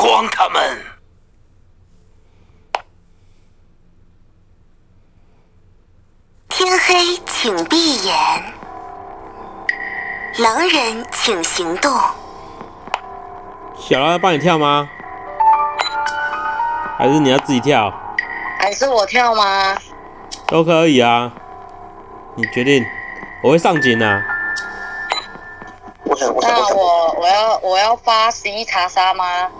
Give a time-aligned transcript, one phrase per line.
[0.00, 0.82] 光他们。
[6.48, 8.14] 天黑，请闭眼。
[10.38, 11.92] 狼人，请行动。
[13.76, 14.88] 小狼要帮你跳吗？
[16.96, 17.92] 还是你要自己跳？
[18.58, 19.76] 还是我跳吗？
[20.46, 21.30] 都可以啊，
[22.36, 22.82] 你决定。
[23.42, 24.22] 我会上警啊。
[26.04, 29.50] 我想，我想，那我我要我要发十一查杀吗？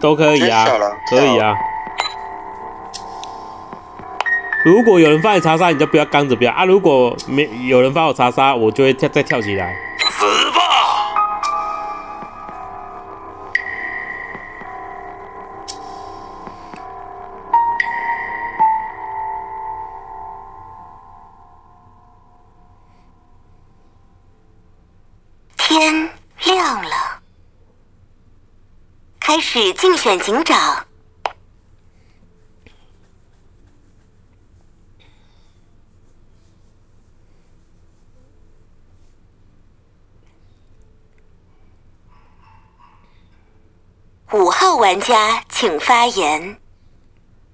[0.00, 0.66] 都可以啊
[1.10, 1.54] 可以啊。
[4.64, 6.64] 如果有人发你查杀，你就不要刚着不要啊。
[6.64, 9.74] 如果没有人发我查杀，我就会跳再跳起来。
[29.98, 30.86] 选警长。
[44.32, 46.56] 五号玩家请发言。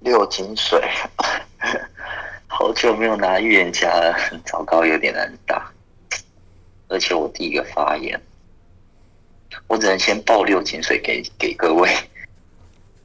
[0.01, 0.79] 六金水，
[2.45, 5.71] 好久没有拿预言家了，很糟糕，有点难打。
[6.89, 8.21] 而且我第一个发言，
[9.65, 11.89] 我只能先报六金水给给各位，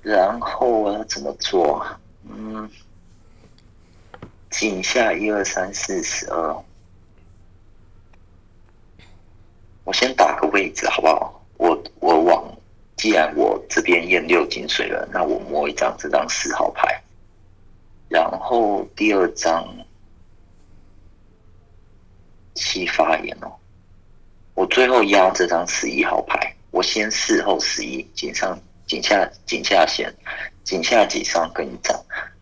[0.03, 2.01] 然后我要怎么做啊？
[2.29, 2.71] 嗯，
[4.51, 6.65] 井下一二三四十二，
[9.85, 11.45] 我先打个位置好不好？
[11.59, 12.57] 我我往，
[12.97, 17.03] 既然我这边验六金水了，那我摸一张这张四号牌，
[18.09, 19.67] 然后第二张
[22.55, 23.53] 七发言哦。
[24.55, 28.59] 我最后压这张十一号牌，我先四后十一，井上
[28.91, 30.13] 井下井下线，
[30.65, 31.97] 井下几上跟你涨。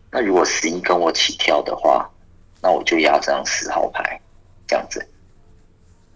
[0.09, 2.09] 那如果十一跟我起跳的话，
[2.59, 4.19] 那我就压这张十号牌，
[4.65, 5.07] 这样子。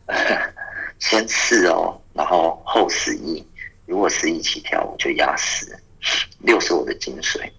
[0.97, 3.47] 先四哦，然后后十一。
[3.85, 5.77] 如果十一起跳，我就压十。
[6.39, 7.53] 六是我的金水。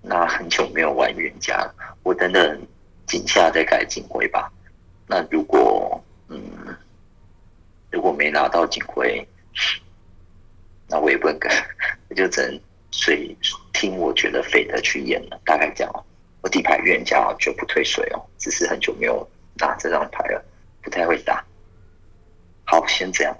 [0.00, 1.74] 那很久没有玩冤家了，
[2.04, 2.62] 我等等
[3.08, 4.48] 井下再改警徽吧。
[5.08, 6.40] 那如果嗯。
[7.90, 9.26] 如果没拿到警徽，
[10.90, 11.50] 那我也不能跟，
[12.08, 13.34] 我就只能随
[13.72, 15.40] 听我觉得废的去演了。
[15.44, 16.04] 大概这样哦。
[16.42, 20.44] 我底牌冤家就不退水哦，只是很久没有打这张牌了，
[20.82, 21.44] 不太会打。
[22.64, 23.36] 好，先这样。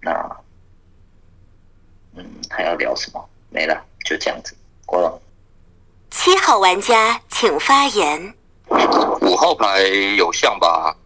[0.00, 0.10] 那
[2.14, 3.28] 嗯，还要聊什么？
[3.50, 4.56] 没了，就这样子，
[4.86, 5.20] 过了。
[6.10, 8.34] 七号玩家请发言。
[9.20, 9.82] 五号牌
[10.16, 10.96] 有像吧？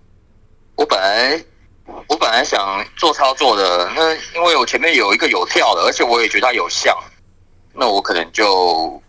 [0.77, 1.43] 我本来。
[2.07, 6.97] 我本来想做操作的，那因为我前面有一个有跳的，而且我也觉得它有像，
[7.73, 9.03] 那我可能就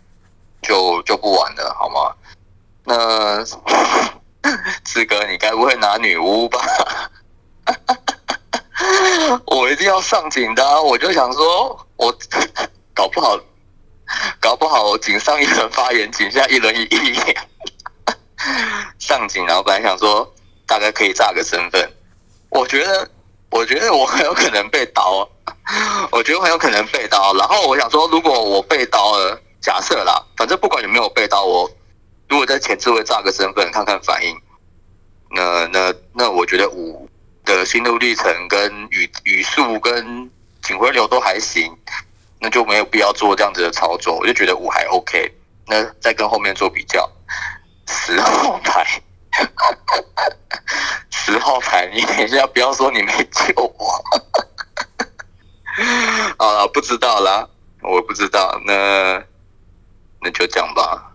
[0.62, 2.14] 就就不玩了，好吗？
[2.84, 3.44] 那
[4.84, 6.60] 志哥，你该不会拿女巫吧？
[9.46, 12.14] 我一定要上井的，我就想说，我
[12.92, 13.38] 搞不好，
[14.40, 17.14] 搞不好井上一轮发言，井下一轮一意
[18.98, 20.30] 上井，然后本来想说
[20.66, 21.90] 大概可以炸个身份。
[22.54, 23.10] 我觉得，
[23.50, 25.28] 我觉得我很有可能被刀，
[26.12, 27.34] 我觉得很有可能被刀。
[27.34, 31.68] 然后我想说，如果我被刀了，假设啦，反正不管有没有被刀，我
[32.28, 34.40] 如果在前置位炸个身份，看看反应，
[35.30, 37.08] 那那那我觉得五
[37.44, 40.30] 的心路历程跟语语速跟
[40.62, 41.76] 警徽流都还行，
[42.38, 44.16] 那就没有必要做这样子的操作。
[44.16, 45.34] 我就觉得五还 OK，
[45.66, 47.10] 那再跟后面做比较，
[47.88, 49.02] 十号牌。
[51.10, 54.04] 十号牌，你等一下不要说你没救我。
[56.38, 57.48] 好了，不知道啦，
[57.82, 59.24] 我不知道，那
[60.20, 61.12] 那就这样吧，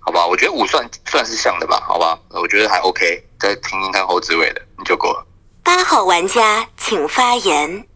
[0.00, 0.26] 好吧？
[0.26, 2.18] 我觉得五算算是像的吧，好吧？
[2.30, 5.26] 我觉得还 OK，再听听看后置位的，你就够了。
[5.62, 7.86] 八号玩家请发言。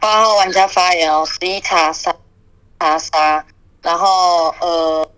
[0.00, 2.14] 八号玩家发言哦，十一查杀
[2.78, 3.44] 查杀，
[3.82, 5.09] 然后呃。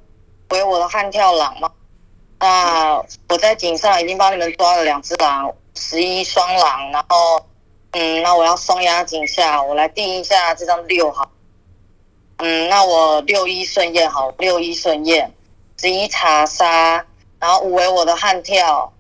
[0.53, 1.73] 为我的悍跳狼吗？
[2.39, 7.41] 那我在井上已经帮你们抓了两只狼，十一双狼，然后
[7.93, 11.31] 嗯，那我要双压井下，我来定一下这张六号。
[12.37, 15.33] 嗯，那我六一顺验好，六一顺验，
[15.79, 17.07] 十一查杀，
[17.39, 18.93] 然后五为我的悍跳，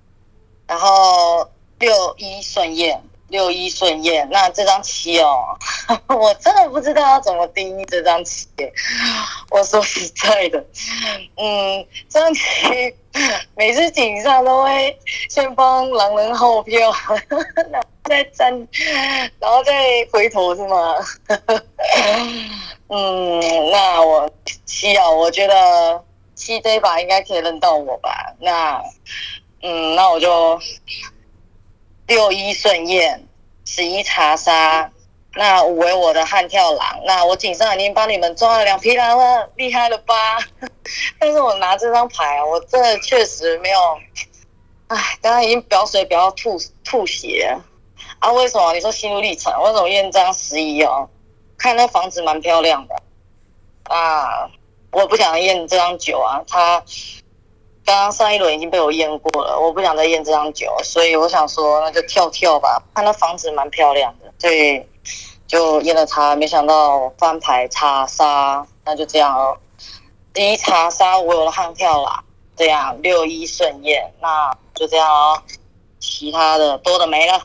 [0.67, 1.47] 然后
[1.79, 3.03] 六一顺验。
[3.33, 5.43] 六一顺验，那这张七哦，
[6.07, 8.47] 我真的不知道要怎么定义这张七。
[9.51, 10.63] 我说实在的，
[11.37, 12.41] 嗯，这张棋
[13.57, 14.97] 每次警上都会
[15.31, 16.93] 先帮狼人后票，
[17.73, 18.53] 然后再站，
[19.41, 19.73] 然后再
[20.13, 20.95] 回头是吗？
[22.89, 23.41] 嗯，
[23.71, 24.31] 那我
[24.67, 26.05] 七哦，我觉得
[26.35, 28.35] 七这一把应该可以认到我吧？
[28.39, 28.83] 那
[29.63, 30.61] 嗯，那我就
[32.07, 33.27] 六一顺宴，
[33.65, 34.91] 十一查杀，
[35.35, 37.01] 那五为我的悍跳狼。
[37.07, 40.39] 那我警上已经帮你们抓了两匹狼了，厉害了吧？
[41.19, 43.99] 但是我拿这张牌，我真的确实没有，
[44.89, 47.57] 唉，刚刚已经表水表到吐吐血
[48.19, 48.31] 啊！
[48.33, 48.73] 为什么？
[48.75, 49.53] 你说心路历程？
[49.63, 51.09] 为什么验张十一哦？
[51.57, 52.95] 看那房子蛮漂亮的
[53.85, 54.51] 啊，
[54.91, 56.83] 我不想验这张九啊，他
[57.85, 64.81] 刚刚上一轮已经被我验过了，我不想再验这张九，所以我想说那就跳跳吧，看那房子蛮漂亮的，所以
[65.47, 69.59] 就验了他，没想到翻牌查杀，那就这样哦。
[70.33, 72.23] 第一查杀我有了悍跳啦，
[72.57, 75.43] 这样六一顺验，那就这样哦，
[75.99, 77.43] 其他的多的没了。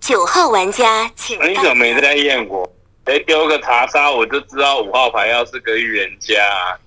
[0.00, 2.70] 九号玩家请很久没在验过，
[3.06, 6.78] 再丢个查杀，我就知道五号牌要是个预言家。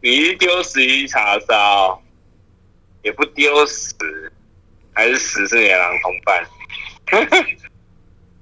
[0.00, 1.98] 你一丢十一查杀哦，
[3.06, 3.94] 也不丢死，
[4.92, 6.44] 还是十是野狼同伴？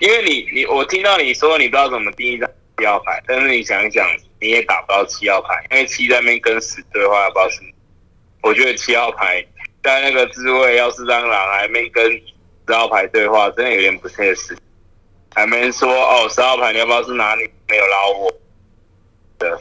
[0.01, 4.09] 因为你你我听到你说你不知道怎么定义张七号牌，但是你想一想，
[4.41, 7.61] 你也打不到七号牌，因为七在那边跟死对话，不知道是。
[8.43, 9.47] 我觉得七号牌
[9.83, 12.11] 在那个滋味要是让狼还没跟
[12.67, 14.57] 十号牌对话，真的有点不切实。
[15.35, 18.33] 还没说哦，十号牌你要不要是哪里没有捞我
[19.39, 19.61] 的？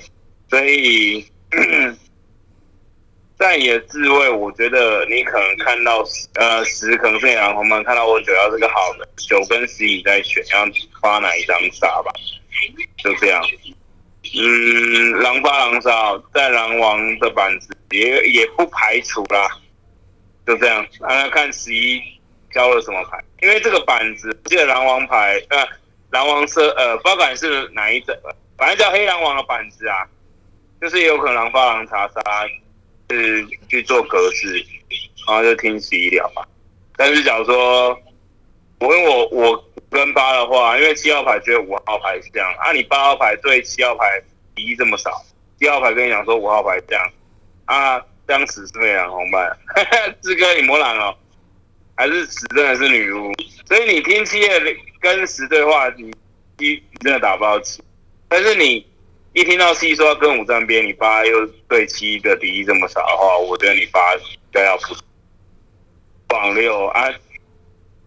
[0.49, 1.29] 所以
[3.44, 6.01] 在你的智慧，我觉得你可能看到
[6.36, 10.66] 呃十可能是野狼红门，看到我九要是个好的，九跟十你在选要
[11.01, 12.13] 发哪一张杀吧，
[13.04, 13.45] 就这样。
[14.34, 19.45] 嗯，狼发狼杀，在狼王的板子也也不排除啦，
[20.48, 20.88] 就这样。
[21.01, 22.01] 那看十一
[22.54, 25.68] 交了什么牌，因为这个板子，记得狼王牌，呃，
[26.12, 28.16] 狼王是呃，不管是哪一种，
[28.57, 30.07] 反正叫黑狼王的板子啊，
[30.80, 32.22] 就是有可能狼发狼查杀，
[33.13, 34.65] 是去做格式，
[35.27, 36.48] 然后就听十一聊吧。
[36.98, 37.98] 但是假如说，
[38.80, 44.21] 我跟我我跟八的话，因为七号牌觉得五号牌是这样，啊，你八号牌对七号牌
[44.56, 45.24] 敌意这么少，
[45.60, 47.12] 七号牌跟你讲说五号牌这样，
[47.65, 49.50] 啊，这样死是没两红牌，
[50.21, 51.16] 志哥你魔狼哦。
[51.95, 53.31] 还是十真的是女巫，
[53.68, 54.59] 所以你听七的
[55.00, 56.12] 跟十对话，你
[56.57, 57.83] 七真的打不到七。
[58.27, 58.83] 但是你
[59.33, 64.21] 一听到七说要跟五站边，你八又对七的敌意这么少的话，我觉得你八应
[64.51, 64.95] 该要不
[66.27, 67.09] 榜六啊。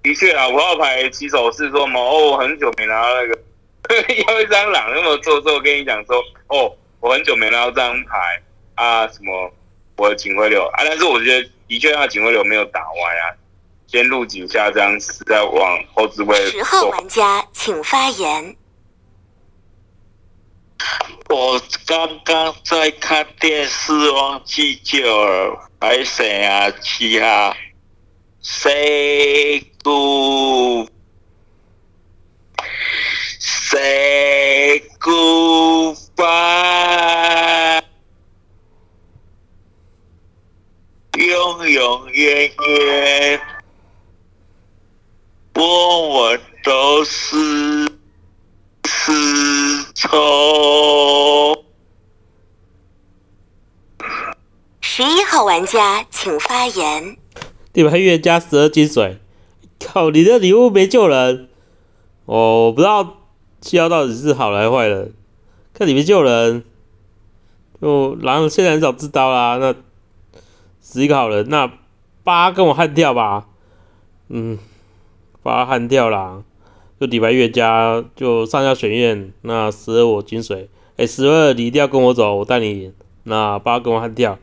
[0.02, 8.43] 的确啊，五号牌起手是说嘛，哦，我很久没拿到那个 要一张狼那么做作，跟你讲说，哦，我很久没拿到这张牌
[8.76, 9.52] 啊，什么
[9.96, 13.34] 我的警徽流啊，但是我觉得的确那警徽流没有打歪啊。
[13.88, 16.37] 先入井下，这样子再往后置位。
[16.50, 18.56] 十号玩家请发言。
[21.28, 26.70] 我刚刚在看电视，忘记叫了，还谁啊？
[26.81, 27.56] 七号
[28.40, 30.90] ，say good，say
[35.00, 36.12] goodbye，
[41.17, 43.40] 永永远远。
[45.55, 47.34] 我们都是
[48.84, 49.12] 丝
[50.16, 51.64] 绸。
[54.80, 57.18] 十一号玩家请发言。
[57.75, 59.18] 对吧预言家十二金水，
[59.78, 60.08] 靠！
[60.08, 61.50] 你的礼物没救人。
[62.25, 63.18] 哦，我不知道
[63.61, 65.12] 七号到底是好人还是坏人，
[65.75, 66.64] 看你没救人。
[67.82, 69.75] 就狼现在很少自刀啦，那
[70.82, 71.70] 十一个好人，那
[72.25, 73.46] 八跟我悍跳吧。
[74.28, 74.58] 嗯。
[75.42, 76.42] 八悍跳啦，
[76.99, 82.93] 就底牌越加就上下选验，那十二我金水，哎十二你一定要跟我走，我带你。
[83.25, 84.38] 那八跟我悍跳，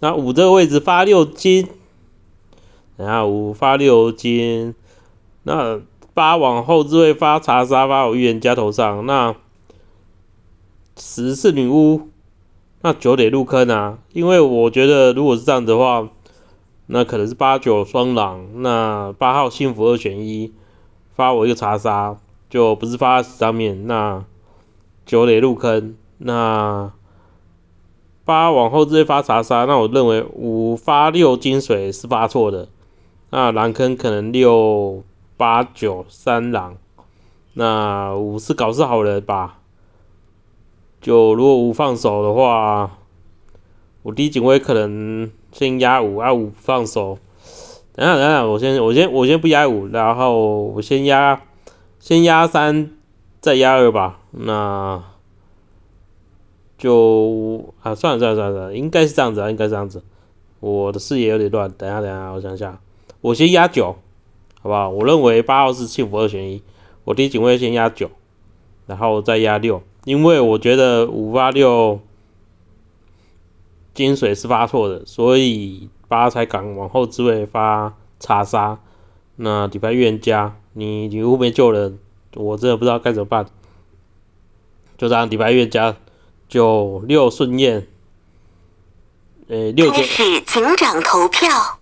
[0.00, 1.68] 那五这个位置发六金，
[2.96, 4.74] 等下五发六金，
[5.44, 5.80] 那
[6.12, 9.36] 八往后置位发查杀发我预言家头上，那
[10.96, 12.08] 十是女巫，
[12.82, 16.08] 那九得入坑啊，因为我觉得如果是这样子的话。
[16.88, 20.52] 那可能是八九双狼，那八号幸福二选一，
[21.16, 22.16] 发我一个查杀，
[22.48, 23.88] 就不是发上面。
[23.88, 24.24] 那
[25.04, 26.92] 九得入坑，那
[28.24, 32.68] 八往后直接发查杀，那我认为五发六金水是发错的。
[33.30, 35.02] 那狼坑可能六
[35.36, 36.76] 八九三狼，
[37.54, 39.58] 那五是搞事好人吧？
[41.00, 42.98] 就如果五放手的话，
[44.02, 45.32] 我第一警卫可能。
[45.52, 47.18] 先压五，啊五放手。
[47.96, 51.42] 等下等下，我先我先我先不压五，然后我先压
[51.98, 52.90] 先压三，
[53.40, 54.20] 再压二吧。
[54.30, 55.02] 那
[56.76, 60.02] 就啊，算了算了算了，应该是这样子啊，应该是这样子。
[60.60, 62.80] 我的视野有点乱，等下等下，我想一下，
[63.22, 63.96] 我先压九，
[64.60, 64.90] 好不好？
[64.90, 66.62] 我认为八号是幸福二选一，
[67.04, 68.10] 我第一警卫先压九，
[68.86, 72.00] 然后再压六，因为我觉得五八六
[73.94, 78.78] 金水是发错的，所以八才敢往后之位发查杀。
[79.36, 81.98] 那底牌预言家，你你后面救人，
[82.34, 83.46] 我真的不知道该怎么办。
[84.96, 85.96] 就这样，底牌预言家
[86.48, 87.86] 九六顺验，
[89.48, 91.75] 呃六九开始警长投票。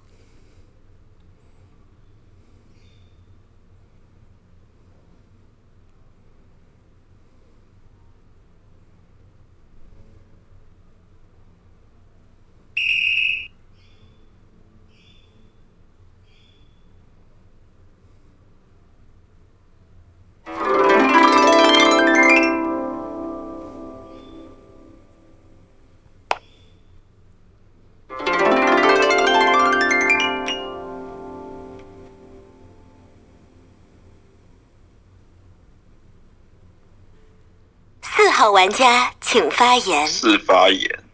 [38.64, 40.06] 玩家请发言。
[40.06, 41.04] 是发言。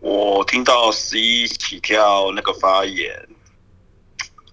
[0.00, 3.28] 我听到十一起跳那个发言，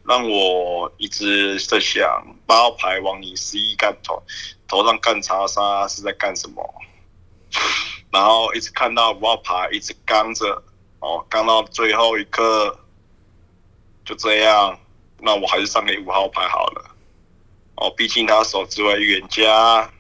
[0.06, 4.22] 让我一直在想，八号牌往你十一干头
[4.68, 6.64] 头上干查杀是在干什么？
[8.12, 10.64] 然后一直看到五号牌一直刚着，
[11.00, 12.80] 哦，刚到最后一刻，
[14.06, 14.80] 就这样，
[15.18, 16.96] 那我还是上给五号牌好了。
[17.78, 19.92] 哦，毕竟他手指为远家，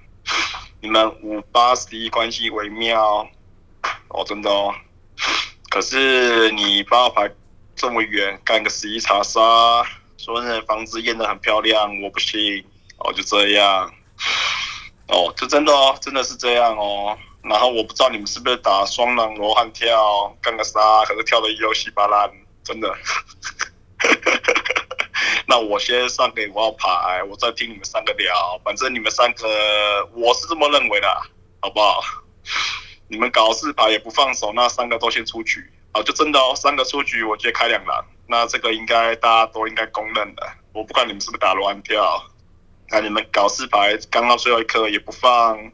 [0.82, 3.28] 你们五八十一关系微妙，
[4.08, 4.74] 哦，真的哦。
[5.70, 7.30] 可是你八号牌
[7.76, 9.42] 这么远，干个十一查杀，
[10.18, 12.64] 说那房子验得很漂亮，我不信。
[13.00, 13.94] 哦，就这样。
[15.08, 17.18] 哦，就真的哦，真的是这样哦。
[17.42, 22.32] 然后我不知道你们是不是打双狼罗汉跳干个杀，可是跳的又稀巴烂，
[22.64, 22.94] 真的。
[25.50, 28.62] 那我先上给五号牌，我再听你们三个聊。
[28.64, 29.48] 反正你们三个，
[30.14, 31.08] 我是这么认为的，
[31.60, 32.04] 好不好？
[33.08, 35.68] 你们搞四牌也不放手，那三个都先出局。
[35.92, 38.06] 好，就真的哦，三个出局，我直接开两狼。
[38.28, 40.48] 那这个应该大家都应该公认的。
[40.72, 42.24] 我不管你们是不是打罗汉跳，
[42.92, 45.72] 那你们搞四牌，刚到最后一刻也不放。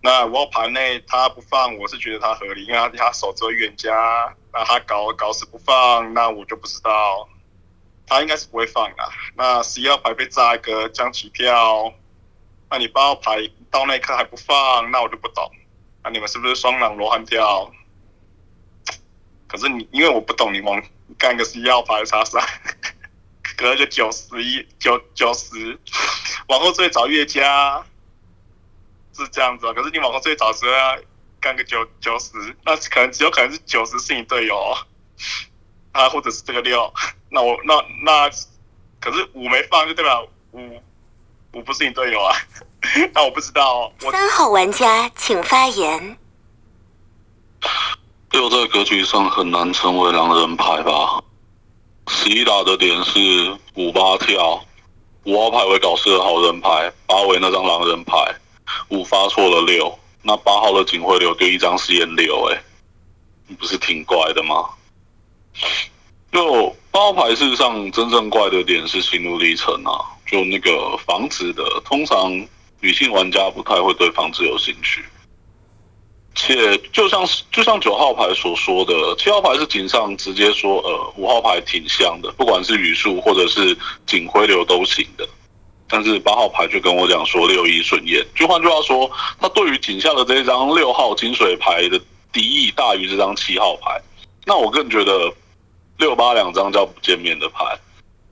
[0.00, 7.28] 那五号牌内他不放，我是觉得他合理，因为他他守着远家，那他搞搞死不放，那我就不知道。
[8.12, 8.96] 他应该是不会放的。
[9.36, 11.92] 那十一号牌被炸一个将起跳，
[12.70, 15.50] 那你八号牌到那一刻还不放，那我就不懂。
[16.04, 17.72] 那你们是不是双狼罗汉跳？
[19.46, 20.82] 可是你因为我不懂，你往
[21.18, 22.40] 干个十一号牌查杀，
[23.56, 25.78] 隔就九十一九九十，
[26.48, 27.84] 往后最早越加
[29.14, 29.72] 是这样子啊。
[29.74, 31.02] 可是你往后最早时候
[31.38, 34.74] 干个九九十，那可能只有可能是九十是你队友、
[35.92, 36.92] 啊，或者是这个六。
[37.30, 38.30] 那我那那
[39.00, 40.80] 可是五没放，就代表五
[41.54, 42.36] 五不是你队友啊。
[43.14, 46.18] 那我不知道、哦，我三号玩家请发言。
[48.32, 51.22] 六在格局上很难成为狼人牌吧？
[52.08, 54.64] 十一打的点是五八跳，
[55.24, 58.16] 五号牌为搞事的好人牌，八为那张狼人牌，
[58.88, 62.62] 五发错了六，那八号的警徽流丢一张实验六，哎，
[63.46, 64.70] 你不是挺怪的吗？
[66.30, 72.32] 就八号牌事实上真正怪的点是心路历程啊，就那个房子的，通常
[72.80, 75.04] 女性玩家不太会对房子有兴趣。
[76.34, 85.28] 且就像就像九号牌所说的，七号牌是井上直接说，呃，五号牌挺像的，不管是语速或者是警徽流都行的。
[85.86, 92.00] 但是八号牌就跟我讲说六一顺验，就换句话说，他对于井下的这一张六号金水牌的
[92.32, 94.00] 敌意大于这张七号牌。
[94.46, 95.30] 那我更觉得
[96.02, 97.64] 六八两张叫不见面的牌，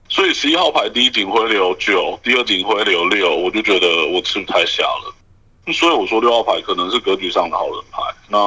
[0.08, 5.14] 所以十一号牌第一警徽流九，第二警徽流六，我就觉得我吃不太下了。
[5.72, 8.02] 所以我说六号牌可能是格局上的好人牌。
[8.28, 8.38] 那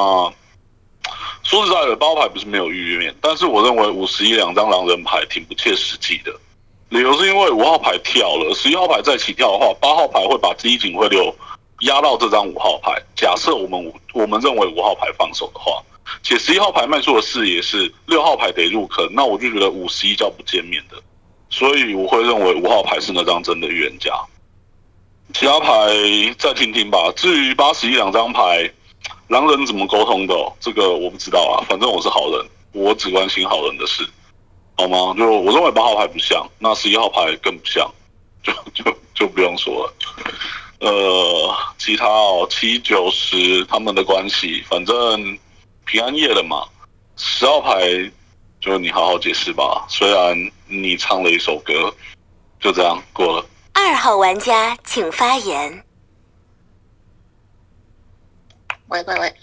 [1.44, 6.36] 说实在的，八号牌不是没有预面，但是我认为五十一两张狼人牌挺不切实际的。
[6.90, 11.34] 理由是因为五号牌跳了，十一号牌再起跳的话，八号牌会把第一警徽流
[11.80, 13.02] 压到这张五号牌。
[13.16, 15.82] 假设我们五我们认为五号牌放手的话，
[16.22, 21.02] 且十一号牌卖出的视野是六号牌得入坑，那我就觉得五十一叫不见面的，
[21.50, 24.12] 所以我会认为五号牌是那张真的预言家。
[25.34, 25.70] 其他牌
[26.38, 27.12] 再听听吧。
[27.16, 28.70] 至于八十一两张牌，
[29.30, 31.66] 狼人怎么沟通的、这个我不知道啊。
[31.68, 34.08] 反正我是好人，我只关心好人的事，
[34.76, 35.16] 好吗？
[35.18, 37.90] 就我认为八号牌不像，那十一号牌更不像，
[38.44, 39.94] 就就就不用说了。
[40.80, 45.40] 呃，其他哦，七九十他们的关系，反正
[45.86, 46.68] 平安夜了嘛，
[47.18, 48.12] 十号牌
[48.60, 49.86] 就你好好解释吧。
[49.90, 50.36] 虽然
[50.68, 51.94] 你唱了一首歌，
[52.60, 53.46] 就这样过了。
[53.74, 55.84] 二号玩家请发言。
[58.88, 59.36] 喂喂喂，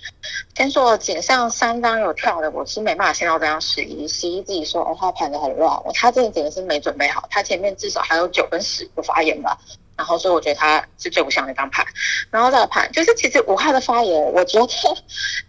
[0.54, 9.58] 先说井上三张有跳的，我是没办法先到这张十一，十一自己说哦，他盘的很乱，我他这个简直是没准备好，他前面至少还有九跟十不发言吧。
[10.00, 11.84] 然后，所以我觉得他是最不像那张牌。
[12.30, 14.66] 然后再盘，就是其实五号的发言，我觉得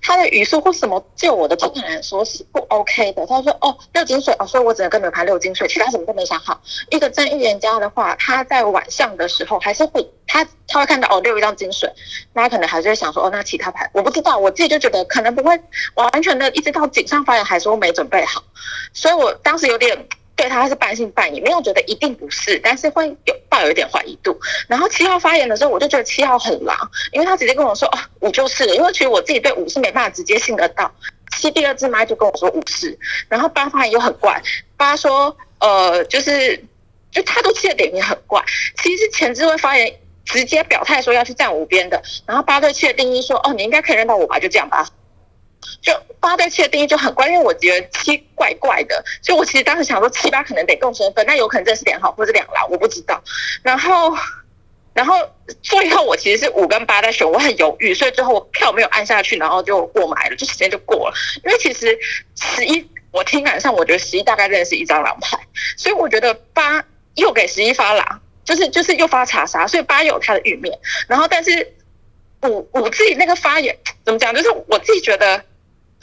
[0.02, 3.26] 他的语速或什么，就我的听来说是不 OK 的。
[3.28, 11.90] 他说：“哦，六金水哦，所以我只能跟你们盘六金水，其他什么都没想好。”一个真预言家的话，他在晚上的时候还是会，他他会看到哦六一张金水，
[12.34, 15.58] 那他可能还是会想说：“哦，那其他牌我不知道。”我自己就觉得可能不会
[15.96, 18.44] 完全的一直到井上发言还说没准备好，
[18.92, 20.10] 所以我当时有点。
[20.36, 24.40] 对他是半信半疑，没有觉得一定不是，但是会有抱有一点怀疑度。
[24.68, 26.76] 然后七号发言的时候，我就觉得七号很狼，
[27.12, 30.92] 因为他直接跟我说：“哦，五就是了。”因为其实我自己对五是没办法直接信得到。
[31.38, 32.98] 七第二支麦就跟我说五是，
[33.30, 34.42] 然后八发言又很怪，
[34.78, 36.58] 八说：“呃，就是
[37.12, 38.44] 就他都七的点也很怪。”
[38.82, 39.94] 其实是前置位发言
[40.26, 44.88] 直接表态说要去站五边的，然后八对七的定义说：“哦，你应该可以认到我吧？”就这样吧。
[45.82, 53.22] 就八对七的定义就很怪，因为我觉得七怪怪的，所以我其实当时想说七八可能得共身份，那有可能这是两号或者两狼，我不知道。
[53.64, 54.16] 然后，
[54.94, 55.16] 然后
[55.62, 61.16] 最后我其实是五跟八在选，我很犹豫，所以最后我票没有按下去，然后就过买了，就时间就过了。
[61.44, 61.98] 因为其实
[62.36, 65.40] 十一我听感上，我觉得十一大概认识一张狼牌，
[65.78, 66.84] 所以我觉得八
[67.16, 70.78] 又给十一发狼，就是就是又发查杀，所以八有他的玉面。
[71.08, 71.74] 然后但是
[72.44, 73.76] 五五自己那个发言
[74.06, 75.44] 怎么讲，就是我自己觉得。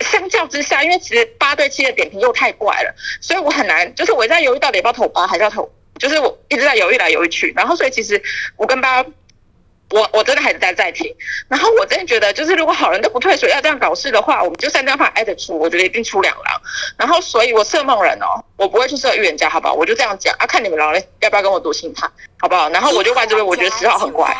[0.00, 8.22] 相较之下，因为其实八对七的点评又太怪了，所以我很难，就是我在犹豫到底要不要投八还是要投，就是我一直在犹豫来犹豫去，然后所以其实
[8.56, 9.04] 我跟八，
[9.90, 11.14] 我我真的还是在在听，
[11.48, 16.62] 然后我真的觉得，就是如果好人都不退水要这样搞事的话，我们就三张牌挨着出，我觉得一定出两狼，
[16.96, 19.74] 然后所以我设梦人哦，我不会去设预言家，好不好？
[19.74, 22.68] 我就这样讲啊，看你们狼人要不要跟我赌心态，好不好？
[22.70, 24.36] 然后我就怪这边，我觉得十号很怪，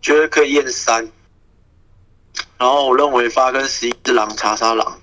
[0.00, 1.10] 觉得可以验三。
[2.58, 5.00] 然后我认为发跟十一是狼查杀狼，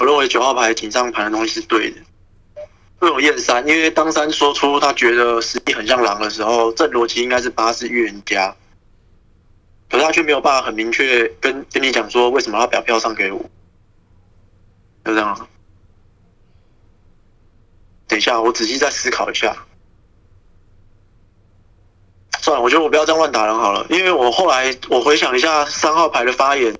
[0.00, 2.00] 我认为九号牌警上盘的东西是对的。
[2.98, 8.54] 会有验三，因为当三说出他觉得十一很像狼的时候，这逻辑应该是八是预言家，
[9.90, 13.38] 可是他却没有办法很明确跟跟你讲说为什么要把票上给我，
[15.04, 15.48] 就这样。
[18.06, 19.56] 等一下，我仔细再思考一下。
[22.42, 26.76] 算了，我觉得我不要这样乱打人好了，因为我后来我回想一下三号牌的发言，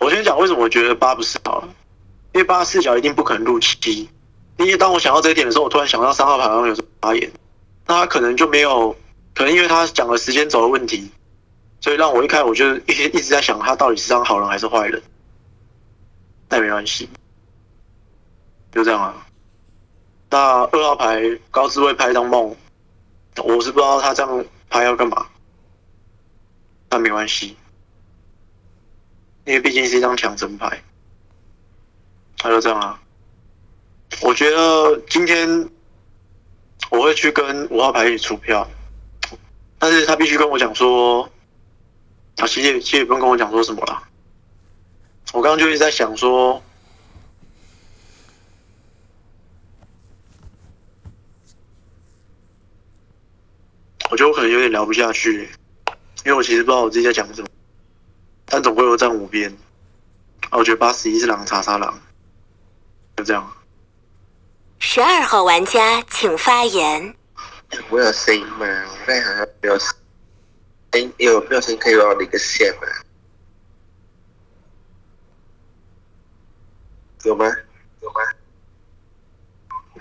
[0.00, 1.68] 我先讲为什么我觉得八不是好了，
[2.32, 4.08] 因为八视角一定不可能入七，
[4.56, 7.30] 因为当我想到这一点的时候，我突然想到三号牌好像有发言，
[7.86, 8.96] 那他可能就没有，
[9.34, 11.10] 可能因为他讲了时间轴的问题，
[11.82, 15.02] 所以让我一开我就一一直在想他到底是张好人还是坏人，
[16.48, 17.10] 那没关系，
[18.72, 19.26] 就这样啊。
[20.30, 22.56] 那二号牌高智慧拍一张梦。
[23.36, 25.26] 我是不知道他这样拍要干嘛，
[26.88, 27.56] 但没关系，
[29.44, 30.82] 因为毕竟是一张强征牌，
[32.38, 33.00] 他就这样啊。
[34.20, 35.68] 我觉得今天
[36.90, 38.68] 我会去跟五号牌一起出票，
[39.78, 41.22] 但是他必须跟我讲说，
[42.36, 44.02] 啊，其实其实也不用跟我讲说什么了。
[45.32, 46.62] 我刚刚就一直在想说。
[54.12, 55.48] 我觉得我可能有点聊不下去，
[56.22, 57.48] 因为我其实不知道我自己在讲什么，
[58.44, 59.50] 但总归有站五边。
[60.50, 61.98] 啊，我觉得八十一是狼查杀狼，
[63.16, 63.50] 就这样。
[64.80, 67.16] 十二号玩家请发言。
[67.88, 68.66] 我有声音吗？
[68.66, 69.94] 我刚才好像没有声
[70.92, 72.82] 音，有没有声音可以帮我一个线吗？
[77.24, 77.46] 有吗？
[78.02, 78.20] 有吗？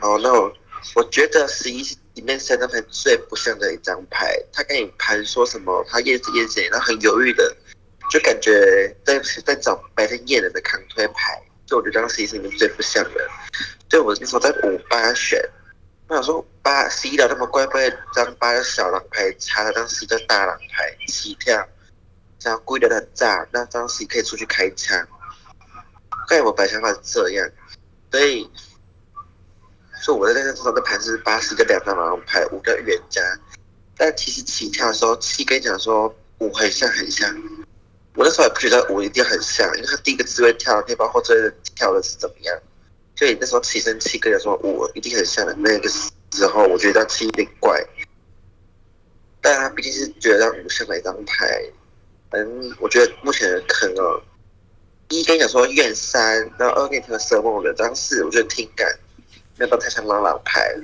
[0.02, 0.54] 好，那我
[0.96, 1.98] 我觉得十一。
[2.14, 5.86] 里面三张牌最不像的一张牌，他跟你盘说什么？
[5.90, 7.56] 他验谁验谁，然后很犹豫的，
[8.10, 11.42] 就感觉在在找白天验人的扛推牌。
[11.66, 13.30] 就我觉得这张十一是里面最不像的。
[13.88, 15.42] 对我那时候在五八选，
[16.08, 21.66] 我想说八十一的那么乖乖，张八的小狼牌插了张十一的大狼牌起跳，
[22.38, 25.08] 这样故意的很炸，那张十一可以出去开枪。
[26.28, 27.50] 怪我白想法是这样，
[28.12, 28.50] 所以。
[30.02, 33.22] 所以我在那个时候的盘是八十跟两张狼牌，五个预言家。
[33.96, 37.32] 但其实起跳的时候，七跟你讲说五很像很像。
[38.16, 42.60] 我那时候也不觉得五一定很像，因为他第一个字位跳，可以包括这个跳的是怎么样。
[43.16, 47.86] 所以那时候起身七跟你说五一定很像的那个时候，我觉得七有点怪。
[49.40, 51.64] 但他毕竟是觉得让五胜的一张牌。
[52.32, 54.22] 嗯，我觉得目前的坑哦，
[55.10, 58.88] 一跟你讲说怨三，然后二跟你听色梦的，张四我觉得听感
[59.62, 60.76] 没有到太像狼狼牌，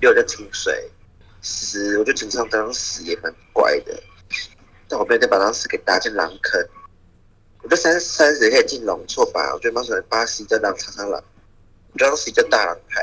[0.00, 0.90] 六叫清水，
[1.42, 4.02] 十我觉得井上张十也蛮怪的，
[4.88, 6.66] 但我没有再把张十给搭进狼坑。
[7.58, 9.52] 我觉得三三十可以进龙错吧？
[9.52, 11.22] 我觉得蛮喜欢八十一叫狼叉叉狼，
[11.92, 13.02] 我觉得十一叫大狼牌，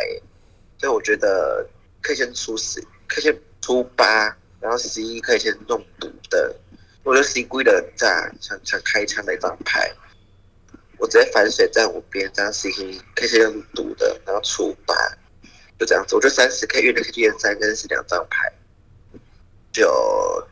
[0.80, 1.64] 所以我觉得
[2.02, 6.56] 可以先出十，可以先出八，然后十一可以先弄赌的。
[7.04, 9.94] 我觉得十一故意的很炸，想想开枪的一张牌，
[11.00, 14.94] 我直接反水站五边，这样十一可以先用赌的，然后出八，
[15.80, 16.16] 就这样子。
[16.16, 18.52] 我觉得三十可以运的可以验三跟是两张牌，
[19.72, 19.88] 就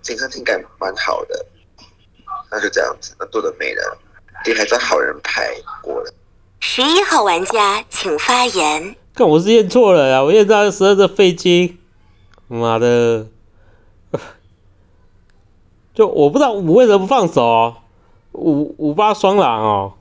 [0.02, 1.46] 精神听感蛮好的。
[2.50, 3.98] 那就这样子，那多的没了，
[4.46, 6.14] 这还算好人牌过了。
[6.62, 8.96] 十一号玩家请发言。
[9.14, 11.78] 看我是验错了呀，我验到十二个飞机，
[12.48, 13.28] 妈的！
[15.94, 17.78] 就我不知道五为什么不放手哦，
[18.32, 19.97] 五五八双狼哦，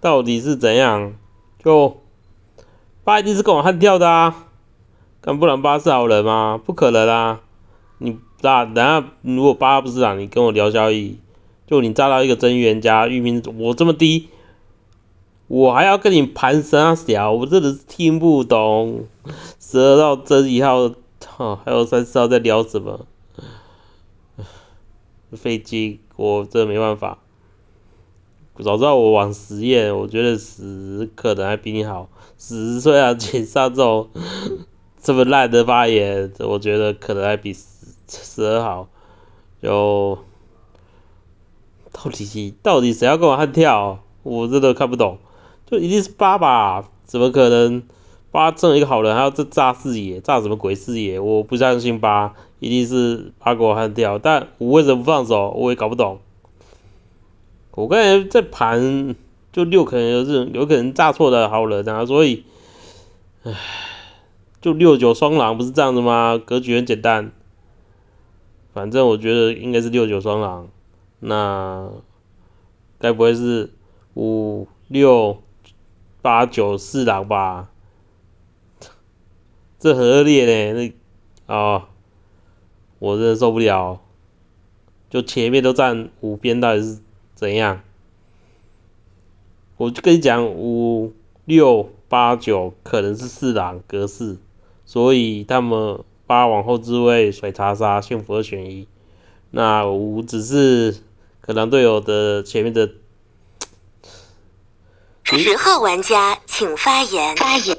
[0.00, 1.14] 到底是怎样？
[1.62, 2.00] 就
[3.04, 4.46] 八一定是跟我悍跳的啊，
[5.20, 6.58] 干不然八是好人吗？
[6.64, 7.40] 不可能啊！
[7.98, 11.18] 你炸，等下如果八不是啊，你跟我聊交易，
[11.66, 14.30] 就你炸到一个真预言家，玉明我这么低，
[15.48, 19.06] 我还要跟你盘神小，我真的是听不懂。
[19.58, 20.90] 十二号真一号，
[21.26, 23.06] 哈，还有三四号在聊什么？
[25.32, 27.18] 飞机，我真的没办法。
[28.58, 32.08] 早知道我玩实验，我觉得十可能还比你好。
[32.38, 34.08] 十虽然请上这种
[35.02, 37.62] 这么烂的发言，我觉得可能还比十
[38.08, 38.88] 十二好。
[39.62, 40.18] 就
[41.92, 44.00] 到底到底谁要跟我悍跳？
[44.22, 45.18] 我真的看不懂。
[45.66, 46.88] 就一定是八吧？
[47.06, 47.82] 怎么可能？
[48.32, 50.20] 八这么一个好人，还要这炸视野？
[50.20, 51.18] 炸什么鬼视野？
[51.18, 52.34] 我不相信八。
[52.60, 55.50] 一定是八给我悍跳，但五为什么不放手？
[55.56, 56.20] 我也搞不懂。
[57.72, 59.14] 我刚才在盘，
[59.52, 62.44] 就六可能有这种有可能炸错的好人啊，所以，
[63.42, 63.54] 唉，
[64.60, 66.36] 就六九双狼不是这样子吗？
[66.38, 67.32] 格局很简单，
[68.72, 70.68] 反正我觉得应该是六九双狼，
[71.20, 71.90] 那
[72.98, 73.72] 该不会是
[74.14, 75.42] 五六
[76.22, 77.70] 八九四狼吧？
[79.78, 80.94] 这很恶劣嘞，
[81.46, 81.86] 那啊。
[82.98, 83.98] 我真的受不了，
[85.08, 87.00] 就前面都站五边，到底是
[87.40, 87.80] 怎样？
[89.78, 91.14] 我就跟你讲，五
[91.46, 94.36] 六八九可能是四狼格式，
[94.84, 98.86] 所以他们八往后置位甩查杀，幸福二选一。
[99.50, 100.98] 那五只是
[101.40, 102.90] 可能队友的前面的。
[105.24, 107.36] 十号玩家请发言。
[107.36, 107.78] 发言。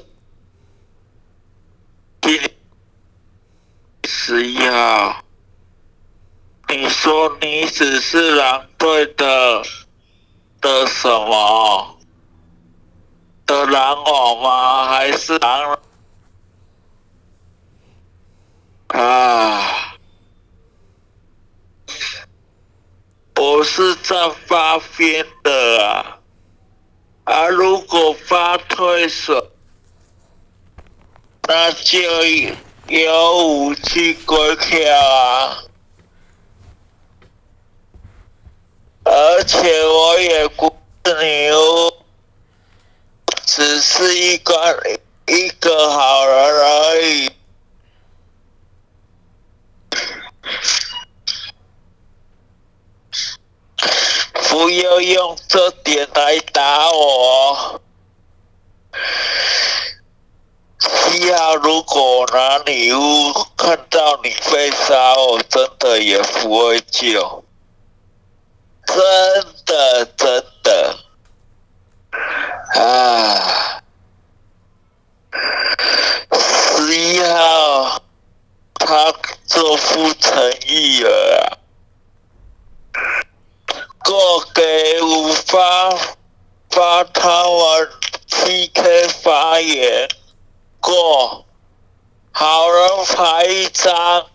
[4.04, 5.21] 十一号，
[6.74, 9.62] 你说你只是狼队的
[10.58, 11.98] 的什么
[13.44, 14.86] 的狼王吗？
[14.86, 15.78] 还是狼
[18.88, 19.94] 啊？
[23.36, 26.20] 我是在发癫的啊，
[27.24, 29.38] 啊，如果发退水，
[31.46, 32.00] 那就。
[32.88, 35.62] 有武器归票啊！
[39.04, 41.94] 而且我也不是牛，
[43.44, 44.54] 只是一个
[45.26, 47.30] 一个好人而已。
[54.48, 57.80] 不要用这点来打我。
[60.78, 67.44] 七号，如果拿礼物看到你被杀，我真的也不会救，
[68.86, 68.96] 真
[69.64, 70.98] 的真的，
[72.74, 73.82] 啊，
[76.30, 78.02] 十一号，
[78.74, 79.12] 他
[79.46, 81.58] 做不诚意啊，
[84.04, 85.90] 过给五发
[86.70, 87.88] 发他玩
[88.28, 90.08] PK 发言。
[90.80, 91.46] 过，
[92.32, 94.26] 好人牌一张。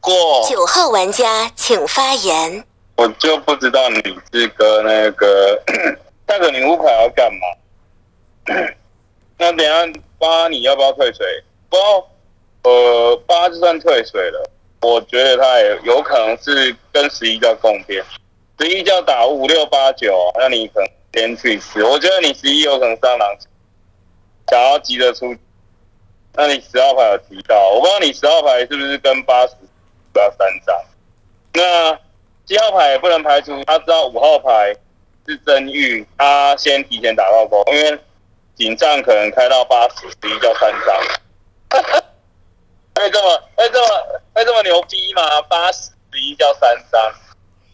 [0.00, 0.44] 过。
[0.48, 2.66] 九号玩家请发言。
[2.96, 4.00] 我就不知道你
[4.32, 5.62] 这个那个
[6.26, 7.40] 那个领物牌要干嘛？
[9.38, 11.26] 那等下八你要不要退水？
[11.68, 11.76] 不，
[12.68, 18.02] 呃，八就算退水了，我觉得他也有可能是跟十一叫共变，
[18.58, 21.84] 十一叫打五六八九，那你可能先去死。
[21.84, 23.36] 我觉得你十一有可能上狼，
[24.48, 25.36] 想要急着出。
[26.38, 29.54] 那你十号牌有提到，我不知道你十号牌是不是跟八十
[30.12, 30.84] 不要三张。
[31.52, 31.98] 那
[32.46, 34.72] 七号牌也不能排除他知道五号牌
[35.26, 37.98] 是真玉，他先提前打到勾，因为
[38.54, 40.96] 警账可能开到八十，十一叫三张。
[42.94, 43.88] 会这么会这么
[44.32, 45.42] 会这么牛逼吗？
[45.42, 47.12] 八十十一叫三张。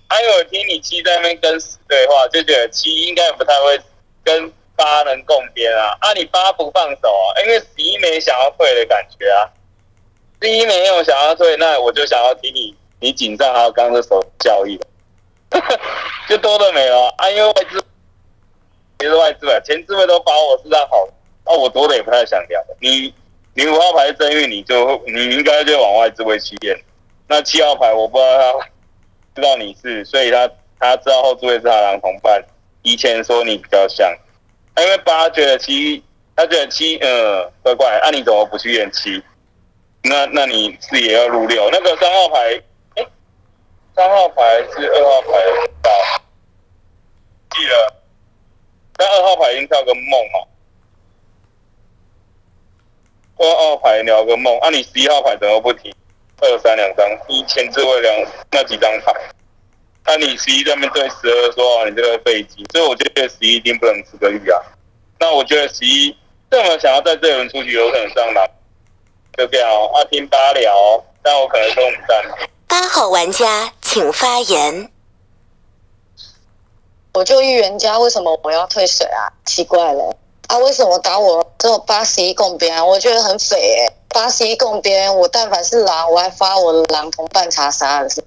[0.09, 3.79] 还有听你七在那边跟十对话，就觉得七应该不太会
[4.25, 5.97] 跟八能共边啊。
[6.01, 9.49] 啊，你八不放手啊，因为十一没想要退的感觉啊。
[10.41, 14.81] 十一没有想要退，那我就想要听你你紧张还有刚刚手交易，
[16.29, 17.29] 就多的没了啊。
[17.31, 17.85] 因为外资
[18.99, 21.07] 其实外资吧，前置位都把我是在好，
[21.45, 22.59] 啊，我多的也不太想聊。
[22.81, 23.13] 你
[23.55, 26.75] 你五号牌真运，你就你应该就往外资位去验。
[27.29, 28.69] 那七号牌我不知道他。
[29.35, 30.47] 知道你是，所以他
[30.79, 32.45] 他知道后置位是他狼同伴。
[32.83, 34.15] 以前说你比较像，
[34.77, 36.05] 因为八觉得七，
[36.37, 37.99] 他觉得七，呃，怪怪。
[38.03, 39.23] 那你怎么不去验七？
[40.03, 41.71] 那那你是也要入六？
[41.71, 42.61] 那个三号牌，
[43.95, 45.29] 三号牌是二号牌，
[47.51, 47.95] 记得，
[48.97, 50.49] 但二号牌已经跳个梦嘛。
[53.37, 55.95] 二号牌聊个梦，啊，你十一号牌怎么不提？
[56.41, 58.15] 二三两张，一前置位两
[58.51, 59.13] 那几张牌，
[60.07, 64.59] 那你十一在面对十二说你这个飞机，所以我觉得十一一定不能吃个玉啊。
[65.21, 66.17] 那我觉得十一
[66.51, 68.51] 这么想要在这轮出局，有可能上来，
[69.37, 72.25] 就这样啊，听八聊，但我可能跟我们站。
[72.73, 74.91] 八号玩家请发言。
[77.13, 79.29] 我就预言家，为什么我要退水啊？
[79.45, 82.87] 奇怪了啊，为什么打我这种八十一共边？
[82.87, 83.93] 我觉得很匪哎。
[84.09, 88.25] 八十一共边，我但凡是狼，我还发我的狼同伴查杀的是，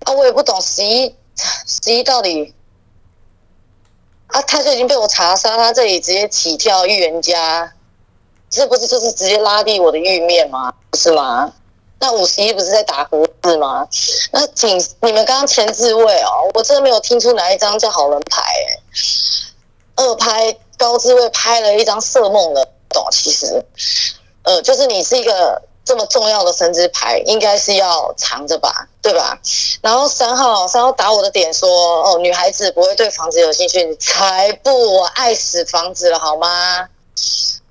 [0.00, 2.52] 啊，我也不懂十一十一到底，
[4.26, 7.72] 啊，他就已经被我查杀，他这里直接起跳预言家，
[8.50, 10.74] 这不是就是直接拉低我的玉面吗？
[10.90, 11.52] 不是吗？
[12.00, 13.88] 那五十一不是在打胡子吗？
[14.32, 18.78] 那请你们刚刚前置位哦，我真的没有听出哪一张叫好人牌，哎，
[19.96, 23.64] 二拍高置位拍了一张色梦的，懂其实。
[24.44, 29.38] 呃，就是你是一个这么重要的神之牌，应该是要藏着吧，对吧？
[29.82, 31.68] 然后三号，三号打我的点说，
[32.04, 36.88] 哦，女孩子不会对房子有兴趣，你才不，我爱死房子了，好吗？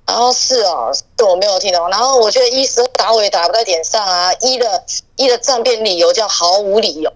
[0.08, 1.86] 然后是哦，是我没有听懂。
[1.90, 4.82] 然后我觉得一十二打我也打不在点上啊，一的
[5.16, 7.12] 一的站边理由叫毫无理由，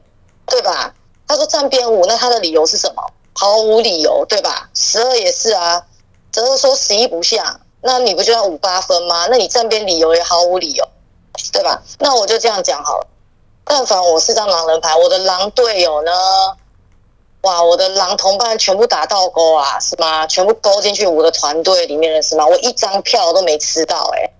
[0.46, 0.94] 对吧？
[1.26, 3.02] 他说站边五，那他的理由是什么？
[3.35, 4.68] 毫无理由，对吧？
[4.74, 5.87] 十二也是啊，
[6.31, 7.61] 只是说十一不像。
[7.81, 9.26] 那你不就要五八分吗？
[9.31, 10.87] 那你站边理由也毫无理由，
[11.50, 11.83] 对吧？
[11.98, 13.07] 那我就这样讲好了。
[13.64, 16.12] 但凡我是张狼人牌，我的狼队友呢？
[17.42, 20.26] 哇，我的狼同伴全部打倒钩啊，是吗？
[20.26, 22.46] 全部勾进去我的团队里面了，是吗？
[22.46, 24.31] 我一张票都没吃到，哎，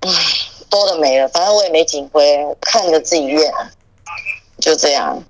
[0.00, 0.10] 唉，
[0.70, 3.52] 多的没了，反正我也没警徽，看着自己练，
[4.60, 5.22] 就这样。